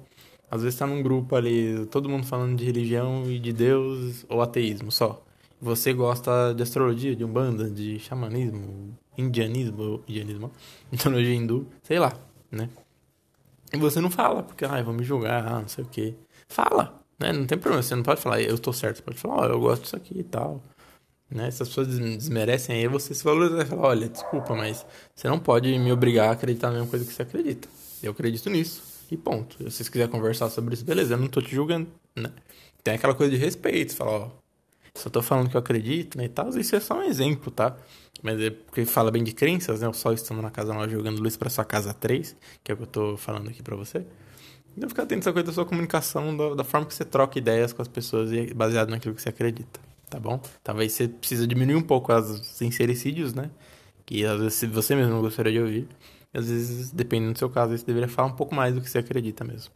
às 0.49 0.61
vezes 0.61 0.77
tá 0.77 0.85
num 0.85 1.01
grupo 1.01 1.35
ali, 1.35 1.87
todo 1.87 2.07
mundo 2.07 2.25
falando 2.25 2.55
de 2.55 2.63
religião 2.63 3.23
e 3.25 3.39
de 3.39 3.51
Deus 3.51 4.23
ou 4.29 4.41
ateísmo 4.41 4.91
só. 4.91 5.23
Você 5.59 5.91
gosta 5.93 6.53
de 6.53 6.61
astrologia, 6.61 7.15
de 7.15 7.23
umbanda, 7.23 7.69
de 7.69 7.97
xamanismo, 7.99 8.95
indianismo, 9.17 10.03
indianismo, 10.07 10.51
mitologia 10.91 11.33
hindu, 11.33 11.67
sei 11.81 11.97
lá, 11.97 12.13
né? 12.51 12.69
E 13.73 13.77
você 13.77 13.99
não 13.99 14.11
fala, 14.11 14.43
porque, 14.43 14.65
ai, 14.65 14.83
vão 14.83 14.93
me 14.93 15.03
julgar, 15.03 15.47
ah, 15.47 15.61
não 15.61 15.67
sei 15.67 15.83
o 15.83 15.87
quê. 15.87 16.13
Fala, 16.47 17.01
né? 17.19 17.33
Não 17.33 17.47
tem 17.47 17.57
problema, 17.57 17.81
você 17.81 17.95
não 17.95 18.03
pode 18.03 18.21
falar, 18.21 18.39
eu 18.39 18.59
tô 18.59 18.71
certo, 18.71 18.97
você 18.97 19.01
pode 19.01 19.17
falar, 19.17 19.35
ó, 19.35 19.41
oh, 19.41 19.45
eu 19.53 19.59
gosto 19.59 19.83
disso 19.83 19.95
aqui 19.95 20.19
e 20.19 20.23
tal. 20.23 20.61
Né? 21.33 21.49
Se 21.49 21.63
as 21.63 21.69
pessoas 21.69 21.87
desmerecem 21.87 22.75
aí, 22.75 22.87
você 22.87 23.13
se 23.13 23.23
valoriza 23.23 23.63
e 23.63 23.65
fala, 23.65 23.81
olha, 23.87 24.07
desculpa, 24.07 24.55
mas 24.55 24.85
você 25.15 25.27
não 25.27 25.39
pode 25.39 25.67
me 25.79 25.91
obrigar 25.91 26.29
a 26.29 26.31
acreditar 26.33 26.67
na 26.67 26.75
mesma 26.75 26.87
coisa 26.87 27.03
que 27.03 27.11
você 27.11 27.23
acredita. 27.23 27.67
Eu 28.03 28.11
acredito 28.11 28.49
nisso. 28.51 28.83
E 29.09 29.17
ponto. 29.17 29.57
Se 29.57 29.63
vocês 29.63 29.89
quiserem 29.89 30.11
conversar 30.11 30.49
sobre 30.49 30.75
isso, 30.75 30.85
beleza, 30.85 31.15
eu 31.15 31.17
não 31.17 31.27
tô 31.27 31.41
te 31.41 31.53
julgando, 31.53 31.87
né? 32.15 32.31
Tem 32.83 32.93
aquela 32.93 33.15
coisa 33.15 33.31
de 33.31 33.37
respeito, 33.37 33.95
fala, 33.95 34.11
ó, 34.11 34.29
só 34.95 35.09
tô 35.09 35.21
falando 35.21 35.49
que 35.49 35.55
eu 35.55 35.59
acredito, 35.59 36.17
né, 36.17 36.25
e 36.25 36.29
tal, 36.29 36.49
isso 36.49 36.75
é 36.75 36.79
só 36.79 36.99
um 36.99 37.03
exemplo, 37.03 37.49
tá? 37.49 37.75
Mas 38.21 38.39
é 38.39 38.49
porque 38.51 38.85
fala 38.85 39.09
bem 39.09 39.23
de 39.23 39.31
crenças, 39.31 39.81
né? 39.81 39.87
O 39.87 39.93
sol 39.93 40.13
estando 40.13 40.41
na 40.41 40.51
casa 40.51 40.73
9 40.73 40.91
jogando 40.93 41.19
luz 41.21 41.35
para 41.35 41.49
sua 41.49 41.65
casa 41.65 41.93
3, 41.93 42.35
que 42.63 42.71
é 42.71 42.75
o 42.75 42.77
que 42.77 42.83
eu 42.83 42.87
tô 42.87 43.17
falando 43.17 43.49
aqui 43.49 43.63
para 43.63 43.75
você. 43.75 44.05
Então 44.77 44.89
fica 44.89 45.03
atento 45.03 45.19
a 45.19 45.21
essa 45.21 45.33
coisa 45.33 45.47
da 45.47 45.53
sua 45.53 45.65
comunicação, 45.65 46.35
da, 46.35 46.55
da 46.55 46.63
forma 46.63 46.85
que 46.85 46.93
você 46.93 47.05
troca 47.05 47.37
ideias 47.39 47.73
com 47.73 47.81
as 47.81 47.87
pessoas 47.87 48.31
e 48.31 48.53
baseado 48.53 48.89
naquilo 48.89 49.15
que 49.15 49.21
você 49.21 49.29
acredita 49.29 49.79
tá 50.13 50.19
bom? 50.19 50.39
Talvez 50.63 50.91
você 50.93 51.07
precisa 51.07 51.47
diminuir 51.47 51.75
um 51.75 51.81
pouco 51.81 52.13
os 52.13 52.45
sincericídios, 52.45 53.33
né? 53.33 53.49
Que 54.05 54.23
às 54.25 54.39
vezes 54.39 54.63
você 54.71 54.95
mesmo 54.95 55.19
gostaria 55.21 55.51
de 55.51 55.59
ouvir. 55.59 55.87
Às 56.31 56.49
vezes, 56.49 56.91
dependendo 56.91 57.33
do 57.33 57.39
seu 57.39 57.49
caso, 57.49 57.75
você 57.75 57.85
deveria 57.85 58.07
falar 58.07 58.27
um 58.27 58.35
pouco 58.35 58.53
mais 58.53 58.75
do 58.75 58.81
que 58.81 58.89
você 58.89 58.99
acredita 58.99 59.43
mesmo. 59.43 59.71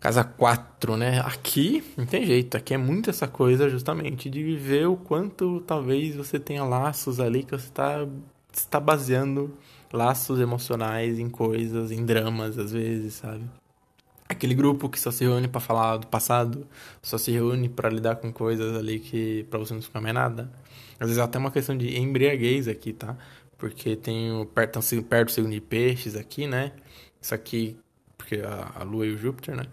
Casa 0.00 0.24
4, 0.24 0.96
né? 0.96 1.20
Aqui 1.20 1.84
não 1.96 2.06
tem 2.06 2.24
jeito, 2.24 2.56
aqui 2.56 2.74
é 2.74 2.78
muito 2.78 3.10
essa 3.10 3.28
coisa 3.28 3.68
justamente 3.68 4.28
de 4.30 4.42
viver 4.42 4.86
o 4.86 4.96
quanto 4.96 5.60
talvez 5.60 6.16
você 6.16 6.38
tenha 6.38 6.64
laços 6.64 7.20
ali 7.20 7.42
que 7.42 7.52
você 7.52 7.66
está 7.66 8.06
está 8.52 8.78
baseando 8.78 9.56
laços 9.92 10.40
emocionais 10.40 11.18
em 11.18 11.28
coisas, 11.28 11.90
em 11.90 12.04
dramas 12.04 12.58
às 12.58 12.72
vezes, 12.72 13.14
sabe? 13.14 13.44
Aquele 14.34 14.54
grupo 14.54 14.88
que 14.88 14.98
só 14.98 15.12
se 15.12 15.24
reúne 15.24 15.46
para 15.46 15.60
falar 15.60 15.96
do 15.98 16.08
passado, 16.08 16.66
só 17.00 17.16
se 17.16 17.30
reúne 17.30 17.68
para 17.68 17.88
lidar 17.88 18.16
com 18.16 18.32
coisas 18.32 18.76
ali 18.76 18.98
que 18.98 19.44
para 19.44 19.60
você 19.60 19.72
não 19.72 19.80
ficar 19.80 20.00
mais 20.00 20.14
nada. 20.14 20.50
Às 20.98 21.08
vezes 21.08 21.18
até 21.18 21.38
uma 21.38 21.50
questão 21.52 21.76
de 21.76 21.96
embriaguez 21.98 22.66
aqui, 22.68 22.92
tá? 22.92 23.16
Porque 23.56 23.94
tem 23.96 24.32
o 24.32 24.44
perto, 24.44 24.80
perto 25.04 25.28
do 25.28 25.32
signo 25.32 25.50
de 25.50 25.60
peixes 25.60 26.16
aqui, 26.16 26.46
né? 26.48 26.72
Isso 27.20 27.34
aqui, 27.34 27.78
porque 28.18 28.36
a, 28.36 28.80
a 28.80 28.82
lua 28.82 29.06
e 29.06 29.12
o 29.12 29.18
Júpiter, 29.18 29.56
né? 29.56 29.66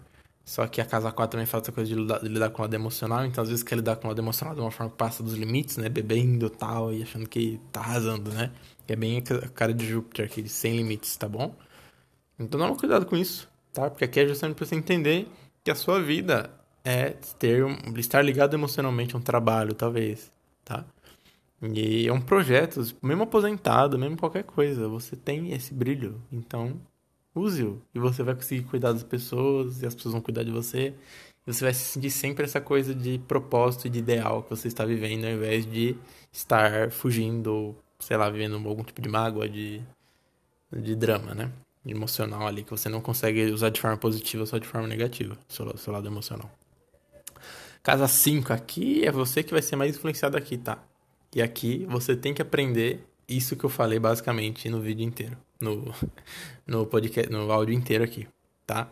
Só 0.44 0.66
que 0.66 0.80
a 0.80 0.84
casa 0.84 1.10
4 1.10 1.32
também 1.32 1.46
faz 1.46 1.62
essa 1.64 1.72
coisa 1.72 1.88
de 1.88 1.96
lidar, 2.00 2.20
de 2.20 2.28
lidar 2.28 2.50
com 2.50 2.62
o 2.62 2.64
lado 2.64 2.74
emocional, 2.74 3.24
então 3.24 3.42
às 3.42 3.48
vezes 3.50 3.64
quer 3.64 3.76
lidar 3.76 3.96
com 3.96 4.06
o 4.06 4.08
lado 4.08 4.20
emocional 4.20 4.54
de 4.54 4.60
uma 4.60 4.70
forma 4.70 4.90
que 4.90 4.98
passa 4.98 5.22
dos 5.22 5.34
limites, 5.34 5.76
né? 5.76 5.88
Bebendo 5.88 6.48
tal, 6.50 6.92
e 6.92 7.02
achando 7.02 7.28
que 7.28 7.60
tá 7.72 7.80
arrasando, 7.80 8.30
né? 8.30 8.52
É 8.88 8.96
bem 8.96 9.18
a 9.18 9.48
cara 9.48 9.74
de 9.74 9.86
Júpiter 9.88 10.26
aqui, 10.26 10.48
sem 10.48 10.76
limites, 10.76 11.16
tá 11.16 11.28
bom? 11.28 11.56
Então 12.38 12.60
dá 12.60 12.66
um 12.66 12.76
cuidado 12.76 13.06
com 13.06 13.16
isso, 13.16 13.48
tá? 13.72 13.90
Porque 13.90 14.04
aqui 14.04 14.20
é 14.20 14.26
justamente 14.26 14.56
pra 14.56 14.66
você 14.66 14.74
entender 14.74 15.28
que 15.64 15.70
a 15.70 15.74
sua 15.74 16.00
vida 16.00 16.50
é 16.84 17.10
ter 17.38 17.64
um, 17.64 17.76
estar 17.96 18.22
ligado 18.22 18.54
emocionalmente 18.54 19.14
a 19.14 19.18
um 19.18 19.22
trabalho, 19.22 19.74
talvez, 19.74 20.30
tá? 20.64 20.84
E 21.62 22.08
é 22.08 22.12
um 22.12 22.20
projeto, 22.20 22.80
mesmo 23.00 23.22
aposentado, 23.22 23.98
mesmo 23.98 24.16
qualquer 24.16 24.42
coisa, 24.42 24.88
você 24.88 25.14
tem 25.14 25.52
esse 25.52 25.72
brilho. 25.72 26.20
Então, 26.32 26.80
use-o. 27.34 27.80
E 27.94 28.00
você 28.00 28.22
vai 28.22 28.34
conseguir 28.34 28.64
cuidar 28.64 28.92
das 28.92 29.04
pessoas, 29.04 29.80
e 29.80 29.86
as 29.86 29.94
pessoas 29.94 30.12
vão 30.12 30.20
cuidar 30.20 30.42
de 30.42 30.50
você. 30.50 30.92
E 31.46 31.52
você 31.52 31.64
vai 31.64 31.74
se 31.74 31.84
sentir 31.84 32.10
sempre 32.10 32.44
essa 32.44 32.60
coisa 32.60 32.92
de 32.94 33.18
propósito 33.28 33.86
e 33.86 33.90
de 33.90 34.00
ideal 34.00 34.42
que 34.42 34.50
você 34.50 34.66
está 34.68 34.84
vivendo, 34.84 35.24
ao 35.24 35.32
invés 35.32 35.64
de 35.64 35.96
estar 36.32 36.90
fugindo, 36.90 37.76
sei 38.00 38.16
lá, 38.16 38.28
vivendo 38.28 38.56
algum 38.68 38.82
tipo 38.82 39.00
de 39.00 39.08
mágoa, 39.08 39.48
de, 39.48 39.80
de 40.72 40.96
drama, 40.96 41.32
né? 41.34 41.52
Emocional 41.84 42.46
ali, 42.46 42.62
que 42.62 42.70
você 42.70 42.88
não 42.88 43.00
consegue 43.00 43.44
usar 43.50 43.70
de 43.70 43.80
forma 43.80 43.96
positiva, 43.96 44.46
só 44.46 44.58
de 44.58 44.66
forma 44.66 44.86
negativa, 44.86 45.36
seu, 45.48 45.76
seu 45.76 45.92
lado 45.92 46.06
emocional. 46.06 46.50
Casa 47.82 48.06
5 48.06 48.52
aqui 48.52 49.04
é 49.04 49.10
você 49.10 49.42
que 49.42 49.52
vai 49.52 49.62
ser 49.62 49.74
mais 49.74 49.96
influenciado 49.96 50.36
aqui, 50.36 50.56
tá? 50.56 50.82
E 51.34 51.42
aqui 51.42 51.84
você 51.88 52.14
tem 52.14 52.32
que 52.32 52.40
aprender 52.42 53.04
isso 53.28 53.56
que 53.56 53.64
eu 53.64 53.70
falei 53.70 53.98
basicamente 53.98 54.68
no 54.68 54.80
vídeo 54.80 55.04
inteiro 55.04 55.36
no, 55.62 55.94
no 56.66 56.86
podcast, 56.86 57.30
no 57.32 57.50
áudio 57.50 57.74
inteiro 57.74 58.04
aqui, 58.04 58.26
tá? 58.66 58.90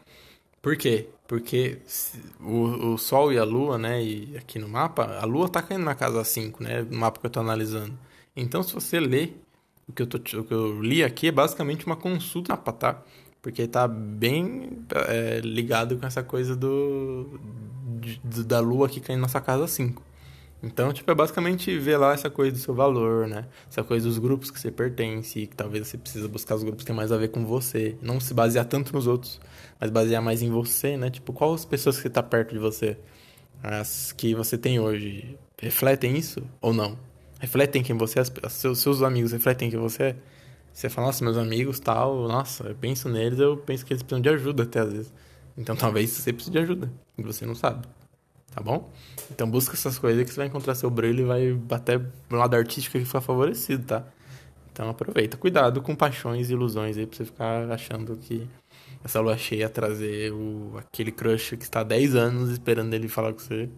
Por 0.63 0.77
quê? 0.77 1.09
Porque 1.27 1.79
o, 2.41 2.93
o 2.93 2.99
Sol 2.99 3.33
e 3.33 3.39
a 3.39 3.45
Lua, 3.45 3.79
né, 3.79 4.03
e 4.03 4.37
aqui 4.37 4.59
no 4.59 4.69
mapa, 4.69 5.19
a 5.21 5.25
Lua 5.25 5.49
tá 5.49 5.63
caindo 5.63 5.85
na 5.85 5.95
casa 5.95 6.23
5, 6.23 6.63
né, 6.63 6.83
no 6.83 6.99
mapa 6.99 7.19
que 7.21 7.27
eu 7.27 7.31
tô 7.31 7.41
analisando. 7.41 7.99
Então, 8.37 8.63
se 8.63 8.73
você 8.73 9.01
ler 9.01 9.41
o 9.91 9.93
que 9.93 10.03
eu, 10.03 10.07
tô, 10.07 10.19
o 10.19 10.45
que 10.45 10.55
eu 10.55 10.81
li 10.81 11.05
aqui, 11.05 11.29
é 11.29 11.33
basicamente 11.33 11.85
uma 11.87 11.97
consulta 11.97 12.53
mapa, 12.53 12.73
tá? 12.73 13.03
Porque 13.43 13.67
tá 13.67 13.89
bem 13.89 14.85
é, 15.09 15.41
ligado 15.43 15.97
com 15.99 16.07
essa 16.07 16.23
coisa 16.23 16.55
do, 16.55 17.41
de, 18.01 18.45
da 18.45 18.61
Lua 18.61 18.87
aqui 18.87 19.01
caindo 19.01 19.21
na 19.21 19.29
sua 19.29 19.41
casa 19.41 19.67
5. 19.67 20.03
Então, 20.63 20.93
tipo, 20.93 21.11
é 21.11 21.15
basicamente 21.15 21.77
ver 21.79 21.97
lá 21.97 22.13
essa 22.13 22.29
coisa 22.29 22.53
do 22.53 22.59
seu 22.59 22.75
valor, 22.75 23.27
né? 23.27 23.47
Essa 23.69 23.83
coisa 23.83 24.07
dos 24.07 24.19
grupos 24.19 24.51
que 24.51 24.61
você 24.61 24.71
pertence, 24.71 25.47
que 25.47 25.57
talvez 25.57 25.89
você 25.89 25.97
precisa 25.97 26.29
buscar 26.29 26.55
os 26.55 26.63
grupos 26.63 26.83
que 26.83 26.87
tem 26.87 26.95
mais 26.95 27.11
a 27.11 27.17
ver 27.17 27.29
com 27.29 27.47
você. 27.47 27.97
Não 28.03 28.21
se 28.21 28.35
basear 28.35 28.67
tanto 28.67 28.93
nos 28.93 29.07
outros, 29.07 29.41
mas 29.81 29.91
basear 29.91 30.23
mais 30.23 30.43
em 30.43 30.51
você, 30.51 30.99
né? 30.99 31.09
Tipo, 31.09 31.33
quais 31.33 31.61
as 31.61 31.65
pessoas 31.65 31.99
que 32.01 32.11
tá 32.11 32.23
perto 32.23 32.53
de 32.53 32.59
você? 32.59 32.99
As 33.63 34.13
que 34.13 34.35
você 34.35 34.59
tem 34.59 34.79
hoje, 34.79 35.39
refletem 35.61 36.17
isso 36.17 36.43
ou 36.61 36.75
não? 36.75 37.10
Refletem 37.41 37.83
quem 37.83 37.97
você 37.97 38.21
é? 38.21 38.25
Seus, 38.49 38.79
seus 38.79 39.03
amigos 39.03 39.33
refletem 39.33 39.69
quem 39.69 39.79
você 39.79 40.03
é? 40.03 40.17
Você 40.73 40.89
fala, 40.89 41.09
nossa, 41.09 41.25
meus 41.25 41.37
amigos, 41.37 41.81
tal, 41.81 42.29
nossa, 42.29 42.69
eu 42.69 42.77
penso 42.77 43.09
neles, 43.09 43.41
eu 43.41 43.57
penso 43.57 43.85
que 43.85 43.93
eles 43.93 44.03
precisam 44.05 44.23
de 44.23 44.29
ajuda 44.29 44.63
até 44.63 44.81
às 44.81 44.93
vezes. 44.93 45.13
Então 45.59 45.75
talvez 45.75 46.11
você 46.11 46.33
precise 46.33 46.53
de 46.53 46.59
ajuda, 46.59 46.93
e 47.19 47.23
você 47.23 47.45
não 47.45 47.57
sabe 47.57 47.89
tá 48.55 48.61
bom? 48.61 48.91
Então 49.31 49.49
busca 49.49 49.75
essas 49.75 49.99
coisas 49.99 50.25
que 50.25 50.31
você 50.31 50.37
vai 50.37 50.47
encontrar 50.47 50.75
seu 50.75 50.91
brilho 50.91 51.23
e 51.23 51.25
vai 51.25 51.61
até 51.71 51.97
o 51.97 52.35
lado 52.35 52.55
artístico 52.57 52.99
que 52.99 53.05
ficar 53.05 53.21
favorecido, 53.21 53.85
tá? 53.85 54.05
Então 54.73 54.89
aproveita. 54.89 55.37
Cuidado 55.37 55.81
com 55.81 55.95
paixões 55.95 56.51
e 56.51 56.53
ilusões 56.53 56.97
aí 56.97 57.07
pra 57.07 57.17
você 57.17 57.25
ficar 57.25 57.71
achando 57.71 58.17
que 58.17 58.47
essa 59.05 59.21
lua 59.21 59.37
cheia 59.37 59.69
trazer 59.69 60.33
o, 60.33 60.75
aquele 60.79 61.13
crush 61.13 61.57
que 61.57 61.65
está 61.65 61.81
há 61.81 61.85
10 61.85 62.15
anos 62.15 62.51
esperando 62.51 62.93
ele 62.93 63.09
falar 63.09 63.33
com 63.33 63.39
você 63.39 63.69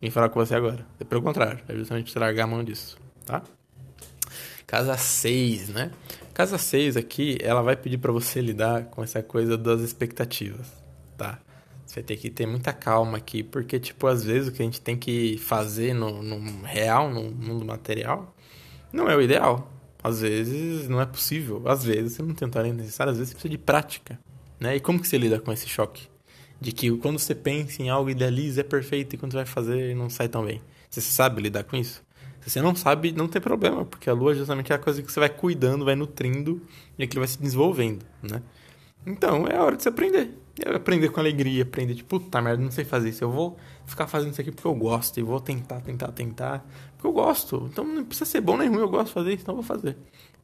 e 0.00 0.10
falar 0.10 0.28
com 0.28 0.40
você 0.40 0.54
agora. 0.54 0.86
É 0.98 1.04
pelo 1.04 1.22
contrário, 1.22 1.62
é 1.68 1.74
justamente 1.74 2.16
largar 2.18 2.44
a 2.44 2.46
mão 2.46 2.64
disso, 2.64 2.96
tá? 3.24 3.42
Casa 4.66 4.96
6, 4.96 5.68
né? 5.68 5.90
Casa 6.32 6.58
6 6.58 6.96
aqui, 6.96 7.38
ela 7.40 7.62
vai 7.62 7.76
pedir 7.76 7.98
para 7.98 8.12
você 8.12 8.40
lidar 8.40 8.84
com 8.86 9.02
essa 9.02 9.22
coisa 9.22 9.56
das 9.56 9.80
expectativas, 9.80 10.66
tá? 11.16 11.38
Você 11.86 12.02
tem 12.02 12.16
que 12.16 12.28
ter 12.28 12.46
muita 12.46 12.72
calma 12.72 13.18
aqui, 13.18 13.42
porque, 13.42 13.78
tipo, 13.78 14.06
às 14.06 14.24
vezes 14.24 14.48
o 14.48 14.52
que 14.52 14.62
a 14.62 14.64
gente 14.64 14.80
tem 14.80 14.96
que 14.96 15.38
fazer 15.38 15.94
no, 15.94 16.22
no 16.22 16.62
real, 16.62 17.08
no 17.08 17.30
mundo 17.30 17.64
material, 17.64 18.34
não 18.92 19.08
é 19.08 19.16
o 19.16 19.22
ideal. 19.22 19.70
Às 20.02 20.20
vezes 20.20 20.88
não 20.88 21.00
é 21.00 21.06
possível. 21.06 21.62
Às 21.66 21.84
vezes 21.84 22.12
você 22.12 22.22
não 22.22 22.34
tem 22.34 22.46
um 22.46 22.50
talento 22.50 22.76
necessário, 22.76 23.12
às 23.12 23.18
vezes 23.18 23.30
você 23.30 23.34
precisa 23.34 23.50
de 23.50 23.58
prática. 23.58 24.18
Né? 24.60 24.76
E 24.76 24.80
como 24.80 25.00
que 25.00 25.08
você 25.08 25.16
lida 25.16 25.40
com 25.40 25.52
esse 25.52 25.68
choque? 25.68 26.08
De 26.60 26.72
que 26.72 26.90
quando 26.98 27.18
você 27.18 27.34
pensa 27.34 27.82
em 27.82 27.88
algo, 27.88 28.10
idealiza, 28.10 28.60
é 28.60 28.64
perfeito, 28.64 29.14
e 29.14 29.16
quando 29.18 29.32
você 29.32 29.38
vai 29.38 29.46
fazer, 29.46 29.94
não 29.96 30.10
sai 30.10 30.28
tão 30.28 30.44
bem. 30.44 30.60
Você 30.90 31.00
sabe 31.00 31.42
lidar 31.42 31.64
com 31.64 31.76
isso? 31.76 32.03
Se 32.44 32.50
você 32.50 32.62
não 32.62 32.74
sabe, 32.74 33.12
não 33.12 33.26
tem 33.26 33.40
problema, 33.40 33.84
porque 33.84 34.08
a 34.10 34.12
lua 34.12 34.34
justamente 34.34 34.70
é 34.70 34.76
a 34.76 34.78
coisa 34.78 35.02
que 35.02 35.10
você 35.10 35.18
vai 35.18 35.30
cuidando, 35.30 35.84
vai 35.84 35.94
nutrindo, 35.94 36.60
e 36.98 37.02
aquilo 37.02 37.20
vai 37.20 37.28
se 37.28 37.40
desenvolvendo, 37.40 38.04
né? 38.22 38.42
Então, 39.06 39.46
é 39.46 39.56
a 39.56 39.62
hora 39.62 39.76
de 39.76 39.82
você 39.82 39.88
aprender. 39.88 40.38
Eu 40.64 40.76
aprender 40.76 41.08
com 41.08 41.20
alegria, 41.20 41.62
aprender, 41.62 41.94
tipo, 41.94 42.20
puta 42.20 42.40
merda, 42.40 42.62
não 42.62 42.70
sei 42.70 42.84
fazer 42.84 43.08
isso. 43.08 43.24
Eu 43.24 43.30
vou 43.30 43.56
ficar 43.84 44.06
fazendo 44.06 44.32
isso 44.32 44.40
aqui 44.40 44.52
porque 44.52 44.66
eu 44.66 44.74
gosto. 44.74 45.18
E 45.18 45.22
vou 45.22 45.40
tentar, 45.40 45.80
tentar, 45.80 46.12
tentar. 46.12 46.64
Porque 46.92 47.06
eu 47.06 47.12
gosto. 47.12 47.68
Então 47.70 47.84
não 47.84 48.04
precisa 48.04 48.24
ser 48.24 48.40
bom 48.40 48.56
nem 48.56 48.68
ruim, 48.68 48.80
eu 48.80 48.88
gosto 48.88 49.08
de 49.08 49.12
fazer 49.12 49.32
isso, 49.32 49.42
então 49.42 49.52
eu 49.52 49.62
vou 49.62 49.64
fazer. 49.64 49.96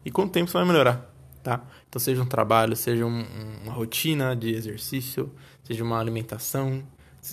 E 0.04 0.10
com 0.10 0.24
o 0.24 0.28
tempo 0.28 0.50
você 0.50 0.58
vai 0.58 0.66
melhorar, 0.66 1.14
tá? 1.42 1.64
Então 1.88 2.00
seja 2.00 2.22
um 2.22 2.26
trabalho, 2.26 2.74
seja 2.74 3.06
um, 3.06 3.24
uma 3.62 3.72
rotina 3.72 4.34
de 4.34 4.52
exercício, 4.52 5.30
seja 5.62 5.84
uma 5.84 6.00
alimentação, 6.00 6.82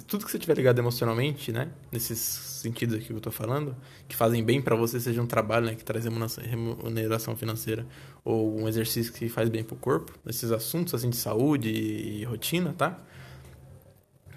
tudo 0.05 0.25
que 0.25 0.31
você 0.31 0.37
tiver 0.37 0.55
ligado 0.55 0.79
emocionalmente, 0.79 1.51
né? 1.51 1.69
Nesses 1.91 2.19
sentidos 2.19 2.95
aqui 2.95 3.07
que 3.07 3.13
eu 3.13 3.21
tô 3.21 3.31
falando, 3.31 3.75
que 4.07 4.15
fazem 4.15 4.43
bem 4.43 4.61
para 4.61 4.75
você, 4.75 4.99
seja 4.99 5.21
um 5.21 5.27
trabalho 5.27 5.67
né, 5.67 5.75
que 5.75 5.83
traz 5.83 6.05
remuneração 6.05 7.35
financeira 7.37 7.85
ou 8.23 8.59
um 8.59 8.67
exercício 8.67 9.13
que 9.13 9.29
faz 9.29 9.47
bem 9.47 9.63
pro 9.63 9.75
corpo, 9.77 10.11
nesses 10.25 10.51
assuntos 10.51 10.93
assim 10.93 11.09
de 11.09 11.15
saúde 11.15 11.69
e 11.69 12.23
rotina, 12.25 12.73
tá? 12.77 12.99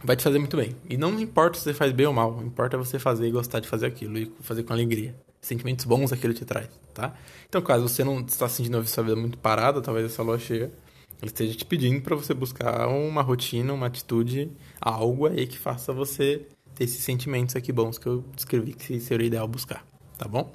Vai 0.05 0.17
te 0.17 0.23
fazer 0.23 0.39
muito 0.39 0.57
bem. 0.57 0.77
E 0.89 0.97
não 0.97 1.19
importa 1.19 1.59
se 1.59 1.65
você 1.65 1.75
faz 1.75 1.93
bem 1.93 2.07
ou 2.07 2.13
mal, 2.13 2.41
importa 2.43 2.79
você 2.79 2.99
fazer 2.99 3.27
e 3.27 3.31
gostar 3.31 3.61
de 3.61 3.69
fazer 3.69 3.87
aquilo 3.87 4.19
e 4.19 4.33
fazer 4.41 4.63
com 4.63 4.73
alegria. 4.73 5.15
Sentimentos 5.41 5.85
bons 5.85 6.13
aquilo 6.13 6.33
te 6.33 6.45
traz, 6.45 6.69
tá? 6.95 7.15
Então, 7.49 7.61
caso 7.61 7.89
você 7.89 8.05
não 8.05 8.21
está 8.21 8.49
sentindo 8.49 8.79
a 8.79 8.85
sua 8.85 9.03
vida 9.03 9.17
muito 9.17 9.37
parada, 9.39 9.81
talvez 9.81 10.07
essa 10.07 10.23
lua 10.23 10.39
cheia 10.39 10.71
ele 11.21 11.31
esteja 11.31 11.55
te 11.55 11.65
pedindo 11.65 12.01
para 12.01 12.17
você 12.17 12.33
buscar 12.33 12.89
uma 12.89 13.23
rotina, 13.23 13.73
uma 13.73 13.87
atitude, 13.87 14.51
algo 14.81 15.27
aí 15.27 15.47
que 15.47 15.59
faça 15.59 15.93
você 15.93 16.47
ter 16.75 16.85
esses 16.85 17.03
sentimentos 17.03 17.55
aqui 17.57 17.73
bons 17.73 17.99
que 17.99 18.07
eu 18.07 18.25
descrevi 18.35 18.73
que 18.73 18.99
seria 19.01 19.27
ideal 19.27 19.47
buscar, 19.47 19.85
tá 20.17 20.27
bom? 20.27 20.51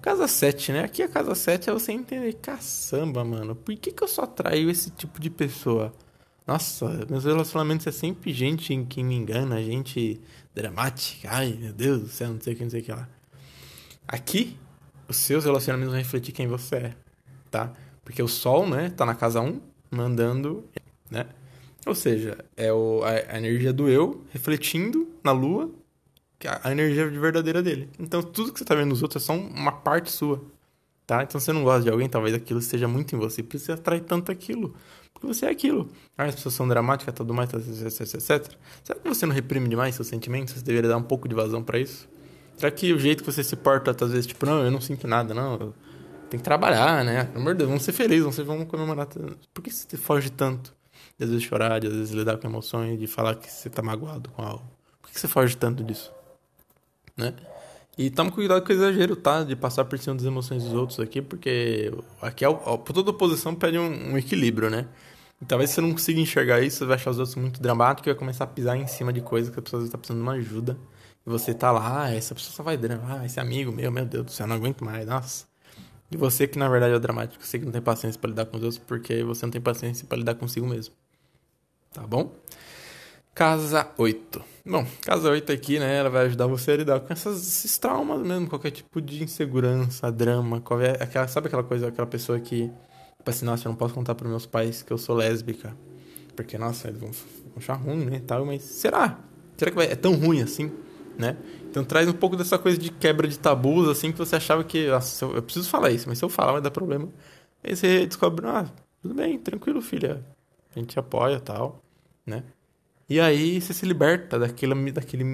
Casa 0.00 0.28
7, 0.28 0.72
né? 0.72 0.84
Aqui 0.84 1.02
a 1.02 1.08
casa 1.08 1.34
7 1.34 1.68
é 1.68 1.72
você 1.72 1.90
entender, 1.90 2.34
caçamba, 2.34 3.24
mano, 3.24 3.56
por 3.56 3.74
que, 3.74 3.90
que 3.90 4.02
eu 4.04 4.06
só 4.06 4.22
atraio 4.22 4.70
esse 4.70 4.90
tipo 4.90 5.20
de 5.20 5.28
pessoa? 5.28 5.92
Nossa, 6.46 7.04
meus 7.10 7.24
relacionamentos 7.24 7.88
é 7.88 7.90
sempre 7.90 8.32
gente 8.32 8.76
que 8.88 9.02
me 9.02 9.16
engana, 9.16 9.60
gente 9.60 10.20
dramática. 10.54 11.28
Ai, 11.32 11.58
meu 11.60 11.72
Deus 11.72 12.02
do 12.02 12.08
céu, 12.08 12.32
não 12.32 12.40
sei 12.40 12.54
o 12.54 12.56
que, 12.56 12.62
não 12.62 12.70
sei 12.70 12.80
o 12.82 12.84
que 12.84 12.92
lá. 12.92 13.08
Aqui, 14.06 14.56
os 15.08 15.16
seus 15.16 15.44
relacionamentos 15.44 15.92
vão 15.92 16.00
refletir 16.00 16.32
quem 16.32 16.46
você 16.46 16.76
é, 16.76 16.96
tá? 17.50 17.72
Porque 18.04 18.22
o 18.22 18.28
Sol, 18.28 18.68
né, 18.68 18.90
tá 18.90 19.04
na 19.04 19.16
casa 19.16 19.40
1, 19.40 19.60
mandando, 19.90 20.64
né? 21.10 21.26
Ou 21.86 21.94
seja, 21.94 22.44
é 22.56 22.72
o, 22.72 23.02
a, 23.04 23.34
a 23.34 23.38
energia 23.38 23.72
do 23.72 23.88
eu 23.88 24.24
refletindo 24.32 25.08
na 25.22 25.32
lua 25.32 25.70
a, 26.44 26.68
a 26.68 26.72
energia 26.72 27.08
verdadeira 27.08 27.62
dele. 27.62 27.88
Então, 27.98 28.22
tudo 28.22 28.52
que 28.52 28.58
você 28.58 28.64
tá 28.64 28.74
vendo 28.74 28.88
nos 28.88 29.02
outros 29.02 29.22
é 29.22 29.26
só 29.26 29.34
uma 29.34 29.72
parte 29.72 30.10
sua, 30.10 30.42
tá? 31.06 31.22
Então, 31.22 31.40
você 31.40 31.52
não 31.52 31.62
gosta 31.62 31.84
de 31.84 31.90
alguém, 31.90 32.08
talvez 32.08 32.34
aquilo 32.34 32.58
esteja 32.58 32.88
muito 32.88 33.14
em 33.14 33.18
você, 33.18 33.42
por 33.42 33.56
isso 33.56 33.66
você 33.66 33.72
atrai 33.72 34.00
tanto 34.00 34.32
aquilo. 34.32 34.74
Porque 35.14 35.26
você 35.26 35.46
é 35.46 35.50
aquilo. 35.50 35.88
Ah, 36.18 36.24
as 36.24 36.34
pessoas 36.34 36.54
são 36.54 36.68
dramáticas, 36.68 37.14
tudo 37.14 37.32
mais, 37.32 37.50
etc, 37.52 38.00
etc. 38.02 38.52
Será 38.84 38.98
que 39.00 39.08
você 39.08 39.24
não 39.24 39.34
reprime 39.34 39.66
demais 39.66 39.94
seus 39.94 40.08
sentimentos? 40.08 40.52
Você 40.52 40.62
deveria 40.62 40.90
dar 40.90 40.98
um 40.98 41.02
pouco 41.02 41.26
de 41.26 41.34
vazão 41.34 41.62
para 41.62 41.78
isso? 41.78 42.06
Será 42.56 42.70
que 42.70 42.92
o 42.92 42.98
jeito 42.98 43.24
que 43.24 43.32
você 43.32 43.42
se 43.42 43.56
porta, 43.56 43.92
às 43.92 44.10
vezes, 44.10 44.26
tipo, 44.26 44.44
não, 44.44 44.62
eu 44.62 44.70
não 44.70 44.80
sinto 44.80 45.06
nada, 45.06 45.32
não, 45.32 45.72
tem 46.28 46.38
que 46.38 46.44
trabalhar, 46.44 47.04
né? 47.04 47.24
Pelo 47.24 47.40
amor 47.40 47.54
de 47.54 47.58
Deus, 47.58 47.68
vamos 47.68 47.84
ser 47.84 47.92
felizes, 47.92 48.22
vamos, 48.22 48.38
vamos 48.38 48.64
comemorar. 48.66 49.06
Por 49.52 49.62
que 49.62 49.70
você 49.70 49.96
foge 49.96 50.30
tanto? 50.30 50.76
de 51.18 51.24
às 51.24 51.30
vezes 51.30 51.44
chorar, 51.44 51.80
de 51.80 51.86
às 51.86 51.92
vezes 51.92 52.10
lidar 52.10 52.36
com 52.36 52.46
emoções, 52.46 52.98
de 52.98 53.06
falar 53.06 53.34
que 53.36 53.50
você 53.50 53.70
tá 53.70 53.82
magoado 53.82 54.30
com 54.30 54.42
algo. 54.42 54.64
Por 55.00 55.10
que 55.10 55.18
você 55.18 55.28
foge 55.28 55.56
tanto 55.56 55.82
disso? 55.82 56.12
Né? 57.16 57.34
E 57.96 58.10
tome 58.10 58.30
cuidado 58.30 58.62
com 58.62 58.68
o 58.68 58.72
exagero, 58.72 59.16
tá? 59.16 59.42
De 59.42 59.56
passar 59.56 59.86
por 59.86 59.98
cima 59.98 60.14
das 60.14 60.24
emoções 60.24 60.64
dos 60.64 60.74
outros 60.74 61.00
aqui, 61.00 61.22
porque 61.22 61.90
aqui 62.20 62.44
é, 62.44 62.48
toda 62.92 63.10
oposição 63.10 63.54
pede 63.54 63.78
um, 63.78 64.12
um, 64.12 64.18
equilíbrio, 64.18 64.68
né? 64.68 64.86
E 65.40 65.46
talvez 65.46 65.70
você 65.70 65.80
não 65.80 65.92
consiga 65.92 66.20
enxergar 66.20 66.60
isso, 66.60 66.78
você 66.78 66.84
vai 66.84 66.96
achar 66.96 67.10
os 67.10 67.18
outros 67.18 67.36
muito 67.36 67.60
dramáticos 67.60 68.06
e 68.06 68.10
vai 68.10 68.18
começar 68.18 68.44
a 68.44 68.46
pisar 68.46 68.76
em 68.76 68.86
cima 68.86 69.12
de 69.12 69.22
coisas 69.22 69.52
que 69.52 69.58
a 69.58 69.62
pessoa 69.62 69.82
está 69.82 69.96
precisando 69.96 70.18
de 70.18 70.28
uma 70.28 70.34
ajuda. 70.34 70.78
E 71.26 71.30
você 71.30 71.54
tá 71.54 71.72
lá, 71.72 72.04
ah, 72.04 72.14
essa 72.14 72.34
pessoa 72.34 72.54
só 72.54 72.62
vai 72.62 72.76
drama, 72.76 73.20
ah, 73.20 73.26
esse 73.26 73.40
amigo 73.40 73.72
meu, 73.72 73.90
meu 73.90 74.04
Deus 74.04 74.26
do 74.26 74.30
céu, 74.30 74.46
não 74.46 74.56
aguento 74.56 74.84
mais, 74.84 75.06
nossa. 75.06 75.46
E 76.10 76.16
você 76.16 76.46
que 76.46 76.58
na 76.58 76.68
verdade 76.68 76.94
é 76.94 76.98
dramático, 76.98 77.44
você 77.44 77.58
que 77.58 77.64
não 77.64 77.72
tem 77.72 77.82
paciência 77.82 78.20
para 78.20 78.30
lidar 78.30 78.46
com 78.46 78.56
os 78.56 78.62
outros, 78.62 78.82
porque 78.86 79.22
você 79.22 79.44
não 79.44 79.50
tem 79.50 79.60
paciência 79.60 80.06
para 80.06 80.18
lidar 80.18 80.34
consigo 80.34 80.66
mesmo. 80.66 80.94
Tá 81.92 82.06
bom? 82.06 82.32
Casa 83.34 83.90
8. 83.98 84.42
Bom, 84.64 84.86
casa 85.02 85.30
8 85.30 85.52
aqui, 85.52 85.78
né, 85.78 85.98
ela 85.98 86.08
vai 86.08 86.24
ajudar 86.26 86.46
você 86.46 86.72
a 86.72 86.76
lidar 86.76 87.00
com 87.00 87.12
essas, 87.12 87.36
esses 87.46 87.76
traumas 87.76 88.20
mesmo, 88.20 88.48
qualquer 88.48 88.70
tipo 88.70 89.00
de 89.00 89.22
insegurança, 89.22 90.10
drama, 90.10 90.60
qualquer, 90.60 91.02
aquela, 91.02 91.28
sabe 91.28 91.48
aquela 91.48 91.62
coisa, 91.62 91.88
aquela 91.88 92.06
pessoa 92.06 92.40
que, 92.40 92.70
tipo 93.18 93.30
assim, 93.30 93.44
nossa, 93.44 93.68
eu 93.68 93.70
não 93.70 93.76
posso 93.76 93.92
contar 93.92 94.14
para 94.14 94.26
meus 94.26 94.46
pais 94.46 94.82
que 94.82 94.90
eu 94.92 94.96
sou 94.96 95.14
lésbica, 95.14 95.76
porque, 96.34 96.56
nossa, 96.56 96.88
eles 96.88 96.98
vão, 96.98 97.10
vão 97.10 97.52
achar 97.58 97.74
ruim, 97.74 98.06
né, 98.06 98.22
tal, 98.26 98.46
mas 98.46 98.62
será? 98.62 99.20
Será 99.56 99.70
que 99.70 99.76
vai, 99.76 99.86
é 99.86 99.96
tão 99.96 100.14
ruim 100.14 100.40
assim, 100.40 100.72
né? 101.18 101.36
Então 101.70 101.84
traz 101.84 102.08
um 102.08 102.12
pouco 102.12 102.36
dessa 102.36 102.58
coisa 102.58 102.78
de 102.78 102.90
quebra 102.90 103.26
de 103.28 103.38
tabus, 103.38 103.88
assim, 103.88 104.12
que 104.12 104.18
você 104.18 104.36
achava 104.36 104.64
que, 104.64 104.78
eu, 104.78 105.42
preciso 105.42 105.68
falar 105.68 105.90
isso, 105.90 106.08
mas 106.08 106.18
se 106.18 106.24
eu 106.24 106.28
falar 106.28 106.52
vai 106.52 106.60
dar 106.60 106.70
problema. 106.70 107.08
Aí 107.62 107.74
você 107.74 108.06
descobre, 108.06 108.46
ah, 108.46 108.66
tudo 109.02 109.14
bem, 109.14 109.38
tranquilo, 109.38 109.80
filha, 109.80 110.22
a 110.74 110.78
gente 110.78 110.98
apoia, 110.98 111.40
tal, 111.40 111.82
né? 112.24 112.44
E 113.08 113.20
aí 113.20 113.60
você 113.60 113.72
se 113.72 113.86
liberta 113.86 114.38
daquele, 114.38 114.90
daquele 114.92 115.24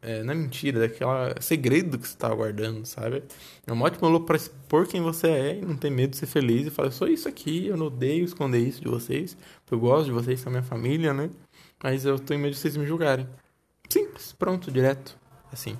é, 0.00 0.22
não 0.22 0.32
é 0.32 0.36
mentira, 0.36 0.80
daquele 0.80 1.08
segredo 1.40 1.98
que 1.98 2.08
você 2.08 2.16
tá 2.16 2.34
guardando, 2.34 2.84
sabe? 2.86 3.22
É 3.66 3.72
um 3.72 3.80
ótimo 3.82 4.08
lugar 4.08 4.26
para 4.26 4.36
expor 4.36 4.86
quem 4.86 5.00
você 5.00 5.28
é 5.28 5.58
e 5.58 5.62
não 5.62 5.76
ter 5.76 5.90
medo 5.90 6.10
de 6.10 6.16
ser 6.16 6.26
feliz 6.26 6.66
e 6.66 6.70
falar, 6.70 6.88
eu 6.88 6.92
sou 6.92 7.08
isso 7.08 7.28
aqui, 7.28 7.66
eu 7.68 7.76
não 7.76 7.86
odeio 7.86 8.24
esconder 8.24 8.58
isso 8.58 8.80
de 8.80 8.88
vocês, 8.88 9.36
eu 9.70 9.78
gosto 9.78 10.06
de 10.06 10.12
vocês, 10.12 10.40
são 10.40 10.50
minha 10.50 10.62
família, 10.62 11.14
né? 11.14 11.30
Mas 11.82 12.04
eu 12.04 12.16
em 12.16 12.38
medo 12.38 12.52
de 12.52 12.58
vocês 12.58 12.76
me 12.76 12.86
julgarem. 12.86 13.26
Simples, 13.92 14.32
pronto, 14.38 14.70
direto. 14.70 15.18
Assim. 15.52 15.76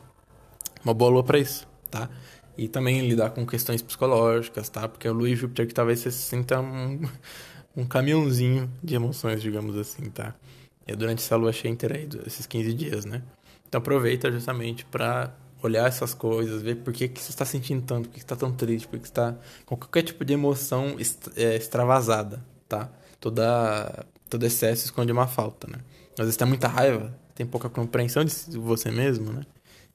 Uma 0.85 0.93
boa 0.93 1.11
lua 1.11 1.25
pra 1.25 1.39
isso, 1.39 1.67
tá? 1.91 2.11
E 2.59 2.69
também 2.69 3.09
lidar 3.09 3.31
com 3.31 3.47
questões 3.47 3.81
psicológicas, 3.81 4.69
tá? 4.69 4.87
Porque 4.87 5.09
o 5.09 5.15
Luiz 5.15 5.39
Júpiter 5.39 5.67
que 5.67 5.73
talvez 5.73 6.01
você 6.01 6.11
sinta 6.11 6.61
um, 6.61 7.01
um 7.75 7.87
caminhãozinho 7.87 8.71
de 8.85 8.95
emoções, 8.95 9.41
digamos 9.41 9.79
assim, 9.79 10.11
tá? 10.11 10.35
É 10.87 10.95
durante 10.95 11.21
essa 11.21 11.37
lua 11.37 11.55
cheia 11.55 11.73
inteira 11.73 11.97
aí, 11.97 12.07
esses 12.27 12.45
15 12.45 12.75
dias, 12.75 13.05
né? 13.07 13.23
Então 13.67 13.79
aproveita 13.79 14.31
justamente 14.31 14.85
para 14.85 15.35
olhar 15.63 15.89
essas 15.89 16.13
coisas, 16.13 16.61
ver 16.61 16.83
por 16.83 16.93
que, 16.93 17.09
que 17.09 17.19
você 17.19 17.31
está 17.31 17.47
sentindo 17.47 17.81
tanto, 17.87 18.11
por 18.11 18.15
que, 18.17 18.19
está 18.21 18.37
tão 18.37 18.53
triste, 18.53 18.87
por 18.89 18.97
que, 18.99 19.05
que 19.05 19.09
está 19.09 19.35
com 19.65 19.75
qualquer 19.75 20.03
tipo 20.03 20.23
de 20.23 20.35
emoção 20.35 20.97
é, 21.35 21.57
extravasada, 21.57 22.45
tá? 22.69 22.91
Toda, 23.19 24.05
todo 24.29 24.45
excesso 24.45 24.85
esconde 24.85 25.11
uma 25.11 25.27
falta, 25.27 25.67
né? 25.67 25.79
Às 26.13 26.27
vezes 26.27 26.37
tem 26.37 26.47
muita 26.47 26.69
raiva, 26.69 27.15
tem 27.35 27.47
pouca 27.47 27.69
compreensão 27.69 28.25
de 28.25 28.59
você 28.59 28.91
mesmo, 28.91 29.33
né? 29.33 29.43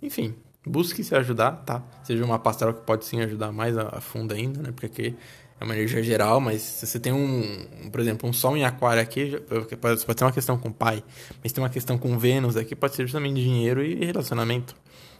Enfim, 0.01 0.35
busque 0.65 1.03
se 1.03 1.15
ajudar, 1.15 1.51
tá? 1.65 1.83
Seja 2.03 2.23
uma 2.23 2.39
pastoral 2.39 2.73
que 2.73 2.81
pode 2.81 3.05
sim 3.05 3.21
ajudar 3.21 3.51
mais 3.51 3.77
a, 3.77 3.97
a 3.97 4.01
fundo 4.01 4.33
ainda, 4.33 4.61
né? 4.61 4.71
Porque 4.71 4.85
aqui 4.85 5.15
é 5.59 5.63
uma 5.63 5.73
energia 5.73 6.03
geral, 6.03 6.39
mas 6.39 6.61
se 6.61 6.85
você 6.85 6.99
tem 6.99 7.11
um, 7.11 7.89
por 7.91 7.99
exemplo, 7.99 8.29
um 8.29 8.33
Sol 8.33 8.55
em 8.55 8.63
Aquário 8.63 9.01
aqui, 9.01 9.39
pode, 9.81 10.05
pode 10.05 10.19
ser 10.19 10.25
uma 10.25 10.31
questão 10.31 10.57
com 10.57 10.69
o 10.69 10.73
pai, 10.73 11.03
mas 11.41 11.51
tem 11.51 11.63
uma 11.63 11.69
questão 11.69 11.97
com 11.97 12.17
Vênus 12.17 12.55
aqui, 12.55 12.75
pode 12.75 12.95
ser 12.95 13.03
justamente 13.03 13.35
dinheiro 13.35 13.83
e 13.83 14.05
relacionamento. 14.05 14.75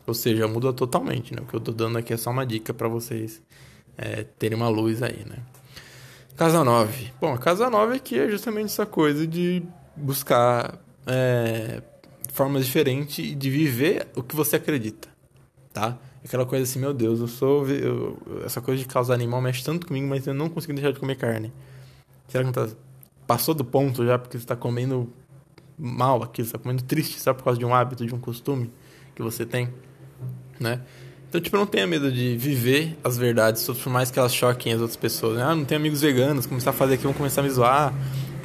Ou 0.05 0.13
seja, 0.13 0.47
muda 0.47 0.71
totalmente, 0.71 1.33
né? 1.35 1.41
O 1.41 1.45
que 1.45 1.53
eu 1.53 1.59
tô 1.59 1.71
dando 1.71 1.97
aqui 1.97 2.13
é 2.13 2.17
só 2.17 2.29
uma 2.29 2.45
dica 2.45 2.73
para 2.73 2.87
vocês 2.87 3.41
é, 3.97 4.23
terem 4.23 4.55
uma 4.55 4.69
luz 4.69 5.01
aí, 5.01 5.25
né? 5.25 5.39
Casa 6.35 6.63
9. 6.63 7.13
Bom, 7.19 7.33
a 7.33 7.37
casa 7.37 7.69
9 7.69 7.95
aqui 7.95 8.17
é 8.17 8.29
justamente 8.29 8.65
essa 8.65 8.85
coisa 8.85 9.25
de 9.25 9.63
buscar 9.95 10.79
é, 11.07 11.81
formas 12.33 12.65
diferentes 12.65 13.35
de 13.35 13.49
viver 13.49 14.07
o 14.15 14.21
que 14.21 14.35
você 14.35 14.57
acredita, 14.57 15.07
tá? 15.73 15.97
Aquela 16.23 16.45
coisa 16.45 16.63
assim, 16.63 16.79
meu 16.79 16.93
Deus, 16.93 17.21
eu 17.21 17.27
sou. 17.27 17.67
Eu, 17.69 18.17
essa 18.45 18.59
coisa 18.59 18.81
de 18.81 18.87
causar 18.87 19.13
animal 19.13 19.41
mexe 19.41 19.63
tanto 19.63 19.87
comigo, 19.87 20.05
mas 20.07 20.27
eu 20.27 20.33
não 20.33 20.49
consigo 20.49 20.73
deixar 20.73 20.91
de 20.91 20.99
comer 20.99 21.15
carne. 21.15 21.53
Será 22.27 22.43
que 22.43 22.47
não 22.47 22.67
tá, 22.67 22.67
passou 23.25 23.55
do 23.55 23.63
ponto 23.63 24.05
já 24.05 24.19
porque 24.19 24.37
você 24.37 24.43
está 24.43 24.55
comendo 24.55 25.09
mal 25.77 26.21
aqui, 26.21 26.43
você 26.43 26.49
está 26.49 26.57
comendo 26.57 26.83
triste 26.83 27.19
só 27.19 27.33
por 27.33 27.43
causa 27.43 27.57
de 27.57 27.65
um 27.65 27.73
hábito, 27.73 28.05
de 28.05 28.13
um 28.13 28.19
costume 28.19 28.69
que 29.15 29.21
você 29.21 29.45
tem, 29.45 29.69
né? 30.59 30.81
Então, 31.29 31.41
tipo, 31.41 31.57
não 31.57 31.65
tenha 31.65 31.85
medo 31.85 32.11
de 32.11 32.37
viver 32.37 32.97
as 33.03 33.17
verdades, 33.17 33.65
por 33.65 33.89
mais 33.89 34.09
que 34.09 34.17
elas 34.17 34.33
choquem 34.33 34.73
as 34.73 34.79
outras 34.79 34.95
pessoas. 34.95 35.37
Né? 35.37 35.43
Ah, 35.43 35.53
não 35.53 35.65
tenho 35.65 35.79
amigos 35.79 36.01
veganos, 36.01 36.45
começar 36.45 36.69
a 36.69 36.73
fazer 36.73 36.93
aqui, 36.93 37.03
vão 37.03 37.13
começar 37.13 37.41
a 37.41 37.43
me 37.43 37.49
zoar, 37.49 37.93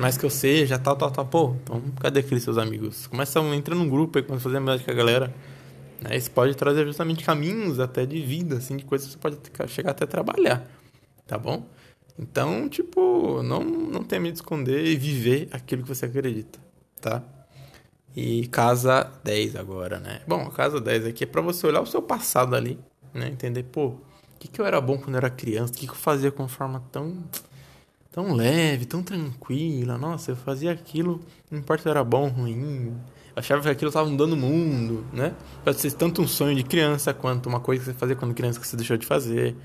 mais 0.03 0.19
que 0.19 0.27
eu 0.27 0.31
seja, 0.31 0.81
tal, 0.81 0.97
tal, 0.97 1.13
tal. 1.13 1.25
Pô, 1.25 1.57
então 1.63 1.81
cadê 2.01 2.19
aqueles 2.19 2.43
seus 2.43 2.59
amigos? 2.59 3.07
Começa 3.07 3.41
a 3.41 3.55
entrar 3.55 3.77
num 3.77 3.89
grupo 3.89 4.19
aí, 4.19 4.25
começa 4.25 4.43
a 4.43 4.45
fazer 4.51 4.57
amizade 4.57 4.85
com 4.85 4.91
a 4.91 4.95
galera. 4.95 5.33
Né? 6.01 6.17
Isso 6.17 6.29
pode 6.33 6.57
trazer 6.57 6.85
justamente 6.85 7.25
caminhos 7.25 7.79
até 7.79 8.05
de 8.05 8.21
vida, 8.21 8.57
assim, 8.57 8.77
de 8.77 8.85
coisas 8.85 9.07
que 9.07 9.13
você 9.13 9.19
pode 9.19 9.71
chegar 9.71 9.93
até 9.93 10.05
trabalhar, 10.05 10.67
tá 11.25 11.39
bom? 11.39 11.65
Então, 12.19 12.69
tipo, 12.69 13.45
não, 13.45 13.63
não 13.63 14.03
tenha 14.03 14.21
medo 14.21 14.33
de 14.33 14.39
esconder 14.41 14.85
e 14.85 14.97
viver 14.97 15.49
aquilo 15.53 15.83
que 15.85 15.89
você 15.89 16.07
acredita, 16.07 16.59
tá? 17.01 17.23
E 18.17 18.49
casa 18.49 19.09
10 19.23 19.55
agora, 19.55 20.01
né? 20.01 20.23
Bom, 20.27 20.43
a 20.43 20.51
casa 20.51 20.81
10 20.81 21.07
aqui 21.07 21.23
é 21.23 21.27
para 21.29 21.41
você 21.41 21.65
olhar 21.65 21.81
o 21.81 21.87
seu 21.87 22.03
passado 22.03 22.57
ali, 22.57 22.77
né? 23.15 23.29
Entender, 23.29 23.63
pô, 23.63 23.87
o 23.87 24.01
que, 24.41 24.49
que 24.49 24.61
eu 24.61 24.67
era 24.67 24.81
bom 24.81 24.99
quando 24.99 25.15
eu 25.15 25.19
era 25.19 25.31
criança? 25.31 25.73
O 25.73 25.77
que, 25.77 25.87
que 25.87 25.93
eu 25.93 25.97
fazia 25.97 26.33
com 26.33 26.49
forma 26.49 26.83
tão 26.91 27.23
tão 28.13 28.35
leve, 28.35 28.85
tão 28.85 29.03
tranquila. 29.03 29.97
Nossa, 29.97 30.31
eu 30.33 30.37
fazia 30.37 30.71
aquilo, 30.71 31.21
não 31.51 31.59
importa 31.59 31.83
se 31.83 31.89
era 31.89 32.05
bom 32.05 32.25
ou 32.25 32.29
ruim. 32.29 32.95
Achava 33.35 33.63
que 33.63 33.69
aquilo 33.71 33.89
estava 33.89 34.09
mudando 34.09 34.35
o 34.35 34.37
mundo, 34.37 35.07
né? 35.11 35.35
Pode 35.65 35.81
ser 35.81 35.91
tanto 35.93 36.21
um 36.21 36.29
sonho 36.29 36.55
de 36.55 36.63
criança 36.63 37.15
quanto 37.15 37.49
uma 37.49 37.61
coisa 37.61 37.81
que 37.81 37.91
você 37.91 37.95
fazia 37.95 38.15
quando 38.15 38.35
criança 38.35 38.61
que 38.61 38.67
você 38.67 38.77
deixou 38.77 38.99
de 38.99 39.07
fazer, 39.07 39.57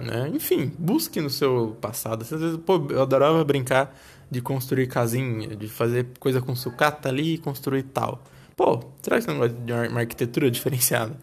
né? 0.00 0.30
Enfim, 0.34 0.72
busque 0.78 1.20
no 1.20 1.28
seu 1.28 1.76
passado. 1.78 2.22
Às 2.22 2.30
vezes, 2.30 2.56
pô, 2.56 2.86
eu 2.88 3.02
adorava 3.02 3.44
brincar 3.44 3.94
de 4.30 4.40
construir 4.40 4.86
casinha, 4.86 5.54
de 5.54 5.68
fazer 5.68 6.06
coisa 6.18 6.40
com 6.40 6.56
sucata 6.56 7.10
ali 7.10 7.34
e 7.34 7.38
construir 7.38 7.82
tal. 7.82 8.22
Pô, 8.56 8.80
será 9.02 9.18
que 9.18 9.24
você 9.24 9.30
não 9.30 9.38
gosta 9.38 9.54
de 9.58 9.72
uma 9.72 10.00
arquitetura 10.00 10.48
diferenciada? 10.50 11.14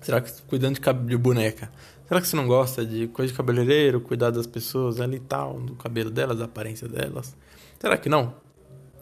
Será 0.00 0.20
que 0.20 0.30
cuidando 0.42 0.78
de, 0.78 0.92
de 1.06 1.16
boneca? 1.16 1.70
Será 2.06 2.20
que 2.20 2.28
você 2.28 2.36
não 2.36 2.46
gosta 2.46 2.86
de 2.86 3.08
coisa 3.08 3.32
de 3.32 3.36
cabeleireiro, 3.36 4.00
cuidar 4.00 4.30
das 4.30 4.46
pessoas 4.46 5.00
ali 5.00 5.16
e 5.16 5.20
tal, 5.20 5.60
do 5.60 5.74
cabelo 5.74 6.10
delas, 6.10 6.38
da 6.38 6.44
aparência 6.44 6.88
delas? 6.88 7.36
Será 7.80 7.96
que 7.96 8.08
não? 8.08 8.34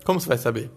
Como 0.04 0.18
você 0.18 0.28
vai 0.28 0.38
saber? 0.38 0.70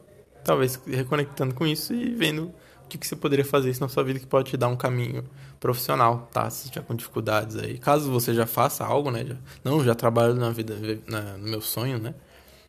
Talvez 0.43 0.80
reconectando 0.86 1.53
com 1.53 1.65
isso 1.65 1.93
e 1.93 2.13
vendo 2.13 2.53
o 2.84 2.88
que, 2.89 2.97
que 2.97 3.06
você 3.06 3.15
poderia 3.15 3.43
fazer 3.43 3.69
isso 3.69 3.82
na 3.82 3.89
sua 3.89 4.03
vida 4.03 4.19
que 4.19 4.25
pode 4.25 4.49
te 4.49 4.58
dar 4.58 4.69
um 4.69 4.75
caminho 4.75 5.23
profissional, 5.60 6.30
tá? 6.32 6.49
Se 6.49 6.69
tiver 6.69 6.86
com 6.86 6.95
dificuldades 6.95 7.58
aí. 7.58 7.77
Caso 7.77 8.10
você 8.12 8.34
já 8.34 8.45
faça 8.45 8.86
algo, 8.86 9.12
né? 9.12 9.25
Já, 9.25 9.36
não, 9.63 9.84
já 9.84 9.93
trabalho 9.93 10.36
na 10.36 10.49
vida, 10.49 10.75
na, 11.06 11.38
no 11.38 11.49
meu 11.49 11.62
sonho, 11.62 11.97
né? 11.97 12.13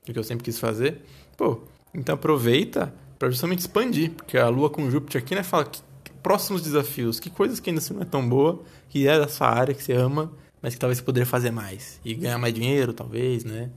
O 0.02 0.12
que 0.12 0.18
eu 0.18 0.24
sempre 0.24 0.44
quis 0.44 0.58
fazer. 0.58 1.02
Pô, 1.36 1.60
então 1.94 2.14
aproveita 2.14 2.92
para 3.18 3.30
justamente 3.30 3.60
expandir, 3.60 4.10
porque 4.12 4.38
a 4.38 4.48
Lua 4.48 4.70
com 4.70 4.90
Júpiter 4.90 5.22
aqui, 5.22 5.34
né? 5.34 5.42
Fala 5.42 5.64
que 5.64 5.80
próximos 6.22 6.62
desafios, 6.62 7.20
que 7.20 7.30
coisas 7.30 7.60
que 7.60 7.70
ainda 7.70 7.80
assim 7.80 7.94
não 7.94 8.02
é 8.02 8.04
tão 8.04 8.28
boa, 8.28 8.62
que 8.88 9.06
é 9.06 9.18
da 9.18 9.28
sua 9.28 9.48
área, 9.48 9.74
que 9.74 9.82
você 9.82 9.92
ama, 9.92 10.32
mas 10.60 10.74
que 10.74 10.80
talvez 10.80 10.98
você 10.98 11.04
poderia 11.04 11.26
fazer 11.26 11.50
mais. 11.50 12.00
E 12.04 12.14
ganhar 12.14 12.38
mais 12.38 12.52
dinheiro, 12.52 12.92
talvez, 12.92 13.44
né? 13.44 13.70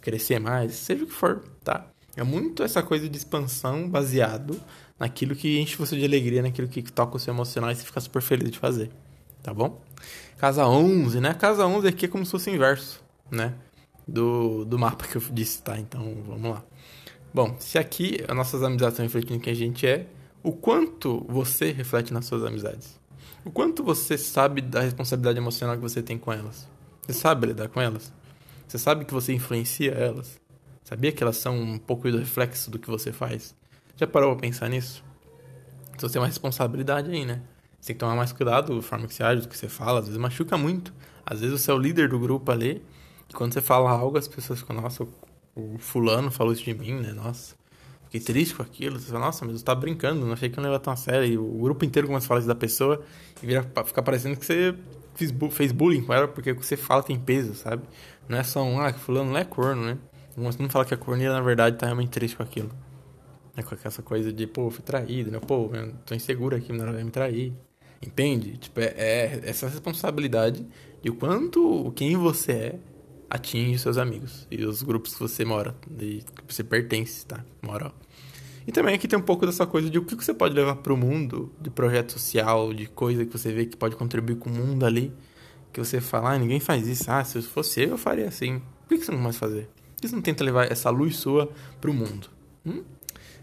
Crescer 0.00 0.38
mais, 0.38 0.74
seja 0.74 1.04
o 1.04 1.06
que 1.06 1.12
for, 1.12 1.42
tá? 1.64 1.86
É 2.16 2.22
muito 2.22 2.62
essa 2.62 2.82
coisa 2.82 3.08
de 3.08 3.16
expansão 3.16 3.88
baseado 3.88 4.60
naquilo 4.98 5.34
que 5.34 5.58
enche 5.58 5.76
você 5.76 5.96
de 5.96 6.04
alegria, 6.04 6.42
naquilo 6.42 6.68
que 6.68 6.82
toca 6.82 7.16
o 7.16 7.18
seu 7.18 7.32
emocional 7.32 7.70
e 7.70 7.74
você 7.74 7.84
fica 7.84 8.00
super 8.00 8.20
feliz 8.20 8.50
de 8.50 8.58
fazer, 8.58 8.90
tá 9.42 9.54
bom? 9.54 9.80
Casa 10.36 10.66
11, 10.66 11.20
né? 11.20 11.34
Casa 11.34 11.66
11 11.66 11.86
aqui 11.88 12.06
é 12.06 12.08
como 12.08 12.24
se 12.24 12.30
fosse 12.30 12.50
o 12.50 12.54
inverso, 12.54 13.02
né? 13.30 13.54
Do, 14.06 14.64
do 14.64 14.78
mapa 14.78 15.06
que 15.06 15.16
eu 15.16 15.22
disse, 15.32 15.62
tá? 15.62 15.78
Então, 15.78 16.16
vamos 16.26 16.50
lá. 16.50 16.64
Bom, 17.32 17.54
se 17.60 17.78
aqui 17.78 18.24
as 18.26 18.36
nossas 18.36 18.62
amizades 18.62 18.94
estão 18.94 19.04
refletindo 19.04 19.38
quem 19.38 19.52
a 19.52 19.56
gente 19.56 19.86
é, 19.86 20.06
o 20.42 20.52
quanto 20.52 21.24
você 21.28 21.70
reflete 21.70 22.12
nas 22.12 22.26
suas 22.26 22.44
amizades? 22.44 22.98
O 23.44 23.50
quanto 23.50 23.82
você 23.82 24.16
sabe 24.16 24.60
da 24.60 24.80
responsabilidade 24.80 25.38
emocional 25.38 25.76
que 25.76 25.82
você 25.82 26.02
tem 26.02 26.18
com 26.18 26.32
elas? 26.32 26.68
Você 27.02 27.12
sabe 27.12 27.48
lidar 27.48 27.68
com 27.68 27.80
elas? 27.80 28.12
Você 28.66 28.78
sabe 28.78 29.04
que 29.04 29.12
você 29.12 29.32
influencia 29.32 29.92
elas? 29.92 30.40
Sabia 30.84 31.12
que 31.12 31.22
elas 31.22 31.36
são 31.36 31.58
um 31.60 31.78
pouco 31.78 32.10
do 32.10 32.18
reflexo 32.18 32.70
do 32.70 32.78
que 32.78 32.88
você 32.88 33.12
faz? 33.12 33.54
Já 33.96 34.06
parou 34.06 34.32
pra 34.32 34.40
pensar 34.40 34.68
nisso? 34.68 35.04
Então 35.94 36.08
você 36.08 36.14
tem 36.14 36.22
uma 36.22 36.28
responsabilidade 36.28 37.10
aí, 37.10 37.24
né? 37.24 37.42
Você 37.80 37.88
tem 37.88 37.96
que 37.96 38.00
tomar 38.00 38.16
mais 38.16 38.32
cuidado 38.32 38.74
da 38.74 38.82
forma 38.82 39.06
que 39.06 39.14
você 39.14 39.22
age, 39.22 39.42
do 39.42 39.48
que 39.48 39.56
você 39.56 39.68
fala. 39.68 40.00
Às 40.00 40.06
vezes 40.06 40.20
machuca 40.20 40.56
muito. 40.56 40.92
Às 41.24 41.40
vezes 41.40 41.60
você 41.60 41.70
é 41.70 41.74
o 41.74 41.78
líder 41.78 42.08
do 42.08 42.18
grupo 42.18 42.50
ali. 42.50 42.82
E 43.28 43.32
quando 43.32 43.52
você 43.52 43.60
fala 43.60 43.90
algo, 43.90 44.18
as 44.18 44.26
pessoas 44.26 44.60
ficam, 44.60 44.76
nossa, 44.76 45.06
o 45.54 45.78
fulano 45.78 46.30
falou 46.30 46.52
isso 46.52 46.64
de 46.64 46.74
mim, 46.74 46.94
né? 46.94 47.12
Nossa, 47.12 47.54
fiquei 48.10 48.20
triste 48.20 48.54
com 48.54 48.62
aquilo. 48.62 48.98
Você 48.98 49.12
fala, 49.12 49.26
nossa, 49.26 49.44
mas 49.44 49.58
você 49.58 49.64
tá 49.64 49.74
brincando, 49.74 50.26
não 50.26 50.32
achei 50.32 50.50
que 50.50 50.58
eu 50.58 50.62
não 50.62 50.70
ia 50.72 50.78
tão 50.80 50.92
a 50.92 50.96
sério. 50.96 51.26
E 51.26 51.38
o 51.38 51.62
grupo 51.62 51.84
inteiro 51.84 52.08
começa 52.08 52.26
a 52.26 52.28
falar 52.28 52.40
isso 52.40 52.48
da 52.48 52.54
pessoa 52.54 53.02
e 53.40 53.46
vira, 53.46 53.62
fica 53.84 54.02
parecendo 54.02 54.36
que 54.36 54.44
você 54.44 54.74
fez 55.50 55.72
bullying 55.72 56.02
com 56.02 56.14
ela 56.14 56.26
porque 56.26 56.50
o 56.50 56.56
que 56.56 56.64
você 56.64 56.76
fala 56.76 57.02
tem 57.02 57.18
peso, 57.18 57.54
sabe? 57.54 57.82
Não 58.28 58.38
é 58.38 58.42
só 58.42 58.62
um, 58.62 58.80
ah, 58.80 58.92
fulano 58.92 59.30
não 59.30 59.38
é 59.38 59.44
corno, 59.44 59.84
né? 59.84 59.98
Você 60.36 60.62
não 60.62 60.70
fala 60.70 60.84
que 60.84 60.94
é 60.94 60.96
corno 60.96 61.22
e 61.22 61.28
na 61.28 61.40
verdade 61.40 61.76
tá 61.76 61.86
realmente 61.86 62.10
triste 62.10 62.36
com 62.36 62.42
aquilo. 62.42 62.70
É 63.56 63.62
com 63.62 63.76
essa 63.84 64.02
coisa 64.02 64.32
de, 64.32 64.46
pô, 64.46 64.70
fui 64.70 64.82
traído, 64.82 65.30
né? 65.30 65.38
Pô, 65.38 65.70
eu 65.72 65.92
tô 66.06 66.14
inseguro 66.14 66.56
aqui, 66.56 66.72
não 66.72 66.92
vai 66.92 67.04
me 67.04 67.10
trair. 67.10 67.52
Entende? 68.02 68.56
Tipo, 68.56 68.80
é, 68.80 68.94
é 68.96 69.40
essa 69.44 69.68
responsabilidade 69.68 70.66
de 71.02 71.10
quanto 71.10 71.92
quem 71.94 72.16
você 72.16 72.52
é 72.52 72.78
atinge 73.30 73.78
seus 73.78 73.96
amigos 73.96 74.46
e 74.50 74.64
os 74.64 74.82
grupos 74.82 75.14
que 75.14 75.20
você 75.20 75.44
mora, 75.44 75.74
e 76.00 76.22
que 76.46 76.54
você 76.54 76.64
pertence, 76.64 77.24
tá? 77.24 77.44
Mora. 77.62 77.92
E 78.66 78.72
também 78.72 78.94
aqui 78.94 79.06
tem 79.06 79.18
um 79.18 79.22
pouco 79.22 79.46
dessa 79.46 79.66
coisa 79.66 79.88
de 79.88 79.98
o 79.98 80.04
que 80.04 80.14
você 80.16 80.34
pode 80.34 80.54
levar 80.54 80.76
para 80.76 80.92
o 80.92 80.96
mundo, 80.96 81.52
de 81.60 81.70
projeto 81.70 82.12
social, 82.12 82.74
de 82.74 82.86
coisa 82.86 83.24
que 83.24 83.32
você 83.32 83.52
vê 83.52 83.66
que 83.66 83.76
pode 83.76 83.96
contribuir 83.96 84.36
com 84.36 84.50
o 84.50 84.52
mundo 84.52 84.84
ali, 84.84 85.12
que 85.72 85.78
você 85.78 86.00
fala, 86.00 86.32
ah, 86.32 86.38
ninguém 86.38 86.58
faz 86.58 86.86
isso, 86.88 87.10
ah, 87.10 87.24
se 87.24 87.40
fosse 87.42 87.82
eu, 87.82 87.90
eu 87.90 87.98
faria 87.98 88.26
assim. 88.26 88.60
Por 88.88 88.98
que 88.98 89.04
você 89.04 89.12
não 89.12 89.18
mais 89.18 89.36
fazer? 89.36 89.68
Por 89.94 90.02
que 90.02 90.08
você 90.08 90.14
não 90.14 90.22
tenta 90.22 90.42
levar 90.42 90.70
essa 90.70 90.90
luz 90.90 91.16
sua 91.16 91.48
para 91.80 91.90
o 91.90 91.94
mundo? 91.94 92.28
Hum? 92.66 92.82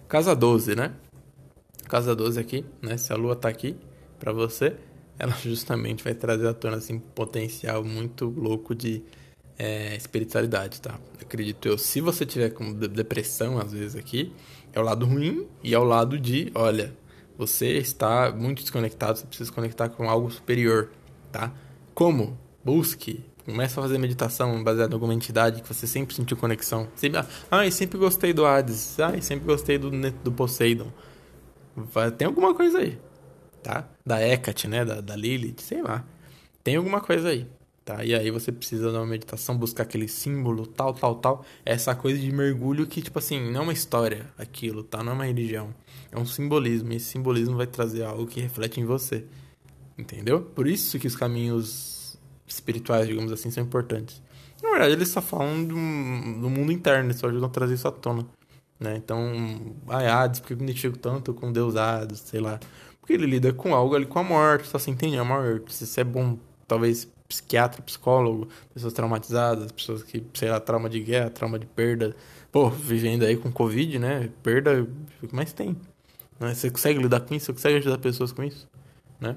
Casa 0.08 0.36
12, 0.36 0.76
né? 0.76 0.94
Casa 1.88 2.14
12 2.16 2.40
aqui, 2.40 2.66
né? 2.82 2.98
Se 2.98 3.14
a 3.14 3.16
lua 3.16 3.36
tá 3.36 3.48
aqui 3.48 3.78
para 4.20 4.34
você, 4.34 4.76
ela 5.18 5.34
justamente 5.42 6.04
vai 6.04 6.14
trazer 6.14 6.48
à 6.48 6.54
tona 6.54 6.78
assim, 6.78 7.00
potencial 7.00 7.84
muito 7.84 8.26
louco 8.26 8.76
de 8.76 9.04
é, 9.58 9.96
espiritualidade, 9.96 10.80
tá? 10.82 11.00
Acredito 11.20 11.68
eu. 11.68 11.78
Se 11.78 12.00
você 12.00 12.26
tiver 12.26 12.52
com 12.52 12.74
depressão, 12.74 13.58
às 13.58 13.72
vezes, 13.72 13.96
aqui, 13.96 14.34
é 14.72 14.80
o 14.80 14.84
lado 14.84 15.06
ruim 15.06 15.48
e 15.64 15.74
é 15.74 15.80
o 15.80 15.84
lado 15.84 16.20
de, 16.20 16.52
olha, 16.54 16.96
você 17.38 17.78
está 17.78 18.32
muito 18.32 18.62
desconectado, 18.62 19.18
você 19.18 19.26
precisa 19.26 19.50
se 19.50 19.54
conectar 19.54 19.90
com 19.90 20.10
algo 20.10 20.30
superior, 20.30 20.92
tá? 21.32 21.52
Como? 21.94 22.38
Busque. 22.64 23.26
Começa 23.46 23.80
a 23.80 23.84
fazer 23.84 23.98
meditação 23.98 24.62
baseada 24.62 24.92
em 24.92 24.96
alguma 24.96 25.14
entidade 25.14 25.62
que 25.62 25.74
você 25.74 25.88
sempre 25.88 26.14
sentiu 26.14 26.36
conexão. 26.36 26.90
Sempre, 26.96 27.26
ah, 27.50 27.66
eu 27.66 27.72
sempre 27.72 27.98
gostei 27.98 28.34
do 28.34 28.46
Hades. 28.46 29.00
Ah, 29.00 29.16
eu 29.16 29.22
sempre 29.22 29.46
gostei 29.46 29.78
do, 29.78 29.90
do 29.90 30.32
Poseidon. 30.34 30.92
Tem 32.18 32.28
alguma 32.28 32.54
coisa 32.54 32.80
aí, 32.80 33.00
tá? 33.64 33.88
Da 34.06 34.22
Hecate, 34.22 34.68
né? 34.68 34.84
Da, 34.84 35.00
da 35.00 35.16
Lilith, 35.16 35.62
sei 35.62 35.82
lá. 35.82 36.04
Tem 36.62 36.76
alguma 36.76 37.00
coisa 37.00 37.30
aí 37.30 37.48
tá? 37.88 38.04
E 38.04 38.14
aí 38.14 38.30
você 38.30 38.52
precisa 38.52 38.92
de 38.92 38.98
uma 38.98 39.06
meditação, 39.06 39.58
buscar 39.58 39.84
aquele 39.84 40.10
símbolo, 40.10 40.68
tal, 40.68 40.94
tal, 40.94 41.16
tal. 41.16 41.46
É 41.66 41.72
essa 41.72 41.96
coisa 41.96 42.20
de 42.20 42.30
mergulho 42.34 42.86
que, 42.86 43.02
tipo 43.02 43.18
assim, 43.18 43.50
não 43.50 43.62
é 43.62 43.64
uma 43.64 43.74
história 43.74 44.28
aquilo, 44.38 44.84
tá? 44.84 45.02
Não 45.02 45.14
é 45.14 45.16
uma 45.16 45.26
religião. 45.26 45.74
É 46.12 46.20
um 46.20 46.26
simbolismo. 46.26 46.92
E 46.92 46.98
esse 46.98 47.06
simbolismo 47.06 47.56
vai 47.56 47.66
trazer 47.66 48.04
algo 48.04 48.28
que 48.28 48.42
reflete 48.42 48.82
em 48.82 48.86
você. 48.86 49.24
Entendeu? 49.98 50.42
Por 50.42 50.68
isso 50.68 51.00
que 51.00 51.08
os 51.08 51.16
caminhos 51.16 52.20
espirituais, 52.46 53.08
digamos 53.08 53.32
assim, 53.32 53.50
são 53.50 53.64
importantes. 53.64 54.22
Na 54.62 54.70
verdade, 54.70 54.92
eles 54.92 55.08
só 55.08 55.22
falam 55.22 55.64
do, 55.64 55.74
do 55.74 56.50
mundo 56.50 56.74
interno, 56.74 57.06
eles 57.06 57.18
só 57.18 57.28
ajudam 57.28 57.48
a 57.48 57.52
trazer 57.52 57.76
isso 57.76 57.88
à 57.88 57.92
tona. 57.92 58.26
Né? 58.78 58.98
Então, 58.98 59.18
ai, 59.88 60.08
Hades, 60.08 60.42
por 60.42 60.48
que 60.48 60.54
eu 60.54 60.58
me 60.58 60.64
identifico 60.64 60.98
tanto 60.98 61.34
com 61.34 61.54
Deus 61.54 61.78
Hades, 61.78 62.20
sei 62.20 62.42
lá. 62.42 62.60
Porque 63.00 63.14
ele 63.14 63.26
lida 63.26 63.54
com 63.54 63.74
algo 63.74 63.96
ali 63.96 64.06
com 64.06 64.20
a 64.20 64.24
morte, 64.24 64.68
só 64.68 64.78
se 64.78 64.92
entende 64.92 65.18
a 65.18 65.24
morte. 65.24 65.74
Se 65.74 65.86
isso 65.86 66.00
é 66.00 66.04
bom, 66.04 66.38
talvez 66.68 67.08
psiquiatra, 67.28 67.82
psicólogo, 67.82 68.48
pessoas 68.74 68.94
traumatizadas, 68.94 69.72
pessoas 69.72 70.04
que, 70.04 70.24
sei 70.34 70.50
lá, 70.50 70.60
trauma 70.60 70.90
de 70.90 71.00
guerra, 71.00 71.30
trauma 71.30 71.60
de 71.60 71.66
perda. 71.66 72.16
Pô, 72.52 72.70
vivendo 72.70 73.24
aí 73.24 73.36
com 73.36 73.52
Covid, 73.52 74.00
né? 74.00 74.30
Perda, 74.42 74.82
o 75.22 75.28
que 75.28 75.36
mais 75.36 75.52
tem? 75.54 75.76
Né? 76.40 76.54
Você 76.54 76.70
consegue 76.70 77.00
lidar 77.00 77.22
com 77.22 77.36
isso? 77.36 77.48
Você 77.48 77.54
consegue 77.54 77.78
ajudar 77.78 77.98
pessoas 77.98 78.32
com 78.32 78.44
isso? 78.44 78.68
Né? 79.20 79.36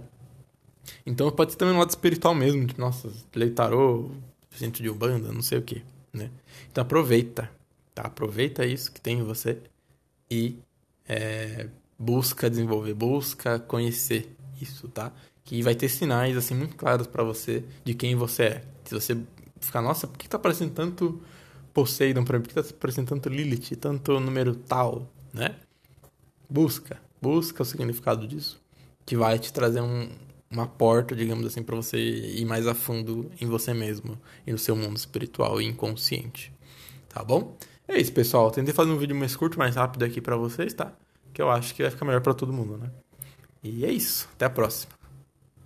Então 1.04 1.30
pode 1.30 1.52
ser 1.52 1.58
também 1.58 1.74
um 1.74 1.78
lado 1.78 1.90
espiritual 1.90 2.34
mesmo, 2.34 2.64
de, 2.66 2.78
nossa, 2.78 3.10
leio 3.34 3.52
tarô, 3.54 4.10
centro 4.50 4.82
de 4.82 4.90
Umbanda, 4.90 5.32
não 5.32 5.42
sei 5.42 5.58
o 5.58 5.62
que, 5.62 5.82
né? 6.12 6.30
Então 6.70 6.82
aproveita, 6.82 7.50
tá? 7.94 8.02
Aproveita 8.02 8.64
isso 8.64 8.90
que 8.92 9.00
tem 9.00 9.18
em 9.18 9.22
você 9.22 9.58
e 10.30 10.58
é, 11.08 11.68
busca 11.98 12.48
desenvolver, 12.48 12.94
busca 12.94 13.58
conhecer 13.58 14.34
isso, 14.60 14.88
tá? 14.88 15.12
Que 15.50 15.62
vai 15.62 15.74
ter 15.74 15.88
sinais 15.88 16.36
assim 16.36 16.54
muito 16.54 16.76
claros 16.76 17.08
para 17.08 17.24
você 17.24 17.64
de 17.84 17.92
quem 17.92 18.14
você 18.14 18.42
é. 18.44 18.64
Se 18.84 18.94
você 18.94 19.18
ficar, 19.60 19.82
nossa, 19.82 20.06
por 20.06 20.16
que 20.16 20.28
tá 20.28 20.36
aparecendo 20.36 20.72
tanto 20.72 21.20
Poseidon 21.74 22.22
para 22.22 22.38
mim? 22.38 22.44
Por 22.44 22.50
que 22.50 22.54
tá 22.54 22.60
aparecendo 22.60 23.08
tanto 23.08 23.28
Lilith, 23.28 23.74
tanto 23.74 24.20
número 24.20 24.54
tal, 24.54 25.10
né? 25.34 25.56
Busca, 26.48 27.02
busca 27.20 27.64
o 27.64 27.66
significado 27.66 28.28
disso, 28.28 28.62
que 29.04 29.16
vai 29.16 29.40
te 29.40 29.52
trazer 29.52 29.80
um, 29.80 30.08
uma 30.48 30.68
porta, 30.68 31.16
digamos 31.16 31.44
assim, 31.44 31.64
para 31.64 31.74
você 31.74 31.98
ir 31.98 32.44
mais 32.44 32.68
a 32.68 32.74
fundo 32.74 33.28
em 33.40 33.46
você 33.46 33.74
mesmo 33.74 34.16
e 34.46 34.52
no 34.52 34.58
seu 34.58 34.76
mundo 34.76 34.98
espiritual 34.98 35.60
e 35.60 35.66
inconsciente. 35.66 36.52
Tá 37.08 37.24
bom? 37.24 37.56
É 37.88 38.00
isso, 38.00 38.12
pessoal. 38.12 38.52
Tentei 38.52 38.72
fazer 38.72 38.92
um 38.92 38.98
vídeo 38.98 39.16
mais 39.16 39.34
curto, 39.34 39.58
mais 39.58 39.74
rápido 39.74 40.04
aqui 40.04 40.20
para 40.20 40.36
vocês, 40.36 40.72
tá? 40.72 40.92
Que 41.34 41.42
eu 41.42 41.50
acho 41.50 41.74
que 41.74 41.82
vai 41.82 41.90
ficar 41.90 42.04
melhor 42.04 42.20
para 42.20 42.34
todo 42.34 42.52
mundo, 42.52 42.78
né? 42.78 42.88
E 43.64 43.84
é 43.84 43.90
isso. 43.90 44.28
Até 44.36 44.44
a 44.44 44.50
próxima. 44.50 44.99